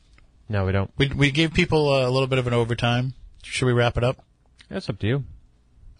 [0.49, 0.91] No, we don't.
[0.97, 3.15] We we gave people a little bit of an overtime.
[3.43, 4.25] Should we wrap it up?
[4.69, 5.25] That's up to you.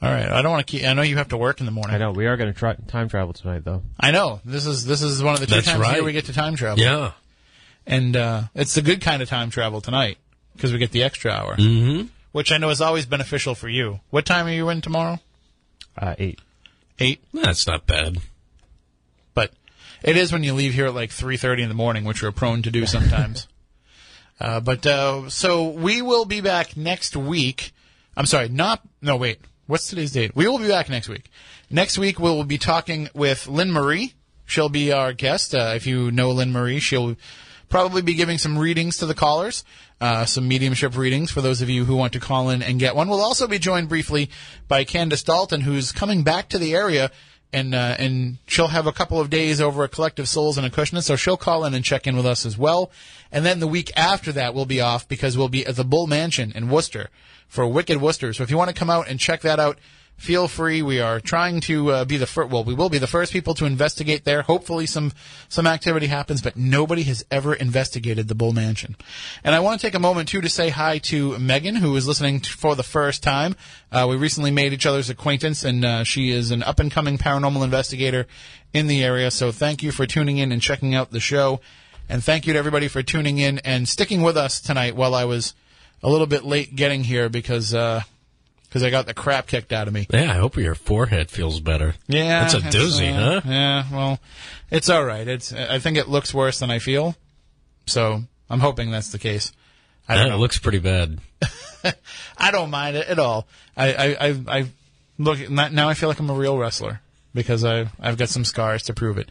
[0.03, 0.29] All right.
[0.29, 0.87] I don't want to keep.
[0.87, 1.95] I know you have to work in the morning.
[1.95, 3.83] I know we are going to try time travel tonight, though.
[3.99, 4.41] I know.
[4.45, 6.33] This is this is one of the two That's times a year we get to
[6.33, 6.83] time travel.
[6.83, 7.13] Yeah.
[7.87, 10.19] and uh, it's the good kind of time travel tonight
[10.61, 12.09] because we get the extra hour, Mm-hmm.
[12.33, 14.01] which I know is always beneficial for you.
[14.11, 15.19] What time are you in tomorrow?
[15.97, 16.39] Uh, eight.
[16.99, 17.25] Eight.
[17.33, 18.19] That's not bad.
[19.33, 19.53] But
[20.03, 22.31] it is when you leave here at like three thirty in the morning, which we're
[22.31, 23.49] prone to do sometimes.
[24.41, 27.73] uh, but uh, so we will be back next week.
[28.17, 29.41] I'm sorry, not no wait.
[29.67, 30.37] What's today's date?
[30.37, 31.31] We will be back next week.
[31.71, 34.13] Next week we will be talking with Lynn Marie.
[34.45, 35.55] She'll be our guest.
[35.55, 37.17] Uh, if you know Lynn Marie, she'll
[37.71, 39.65] probably be giving some readings to the callers,
[40.01, 42.95] uh, some mediumship readings for those of you who want to call in and get
[42.95, 43.09] one.
[43.09, 44.29] We'll also be joined briefly
[44.69, 47.11] by Candace Dalton, who's coming back to the area,
[47.53, 51.05] and uh, and she'll have a couple of days over at Collective Souls and Acushnet,
[51.05, 52.91] so she'll call in and check in with us as well.
[53.33, 56.07] And then the week after that, we'll be off because we'll be at the Bull
[56.07, 57.09] Mansion in Worcester
[57.49, 58.33] for Wicked Worcester.
[58.33, 59.79] So if you want to come out and check that out,
[60.21, 60.83] feel free.
[60.83, 62.51] We are trying to uh, be the first.
[62.51, 64.43] Well, we will be the first people to investigate there.
[64.43, 65.13] Hopefully, some
[65.49, 68.97] some activity happens, but nobody has ever investigated the Bull Mansion.
[69.43, 72.07] And I want to take a moment too to say hi to Megan, who is
[72.07, 73.57] listening for the first time.
[73.91, 77.17] Uh, we recently made each other's acquaintance, and uh, she is an up and coming
[77.17, 78.27] paranormal investigator
[78.75, 79.31] in the area.
[79.31, 81.61] So thank you for tuning in and checking out the show.
[82.11, 85.25] And thank you to everybody for tuning in and sticking with us tonight while I
[85.25, 85.55] was
[86.03, 88.03] a little bit late getting here because uh,
[88.71, 90.07] because I got the crap kicked out of me.
[90.11, 91.97] Yeah, I hope your forehead feels better.
[92.07, 93.49] Yeah, That's a doozy, uh, huh?
[93.51, 94.21] Yeah, well,
[94.71, 95.27] it's all right.
[95.29, 97.17] It's I think it looks worse than I feel,
[97.87, 99.53] so I'm hoping that's the case.
[100.09, 100.39] I don't That know.
[100.39, 101.19] looks pretty bad.
[102.39, 103.47] I don't mind it at all.
[103.77, 104.65] I I I, I
[105.19, 105.89] look now.
[105.89, 107.01] I feel like I'm a real wrestler
[107.35, 109.29] because I I've got some scars to prove it.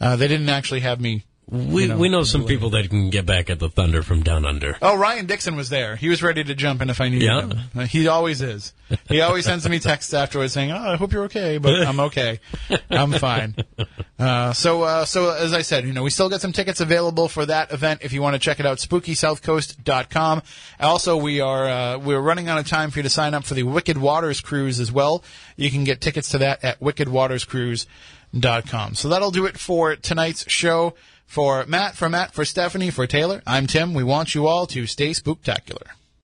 [0.00, 1.24] Uh, they didn't actually have me.
[1.50, 4.22] We You know, we know some people that can get back at the Thunder from
[4.22, 4.78] down under.
[4.80, 5.96] Oh, Ryan Dixon was there.
[5.96, 7.40] He was ready to jump in if I needed Yeah.
[7.42, 7.58] him.
[7.76, 8.72] Uh, He always is.
[9.08, 12.38] He always sends me texts afterwards saying, "Oh, I hope you're okay," but I'm okay.
[12.90, 13.54] I'm fine.
[14.18, 17.28] Uh, so, uh, so as I said, you know, we still got some tickets available
[17.28, 18.78] for that event if you want to check it out.
[18.78, 20.42] SpookySouthCoast.com.
[20.80, 23.54] Also, we are uh, we're running out of time for you to sign up for
[23.54, 25.22] the Wicked Waters cruise as well.
[25.56, 28.94] You can get tickets to that at WickedWatersCruise.com.
[28.94, 30.94] So that'll do it for tonight's show.
[31.32, 33.94] For Matt, for Matt, for Stephanie, for Taylor, I'm Tim.
[33.94, 35.86] We want you all to stay spooktacular.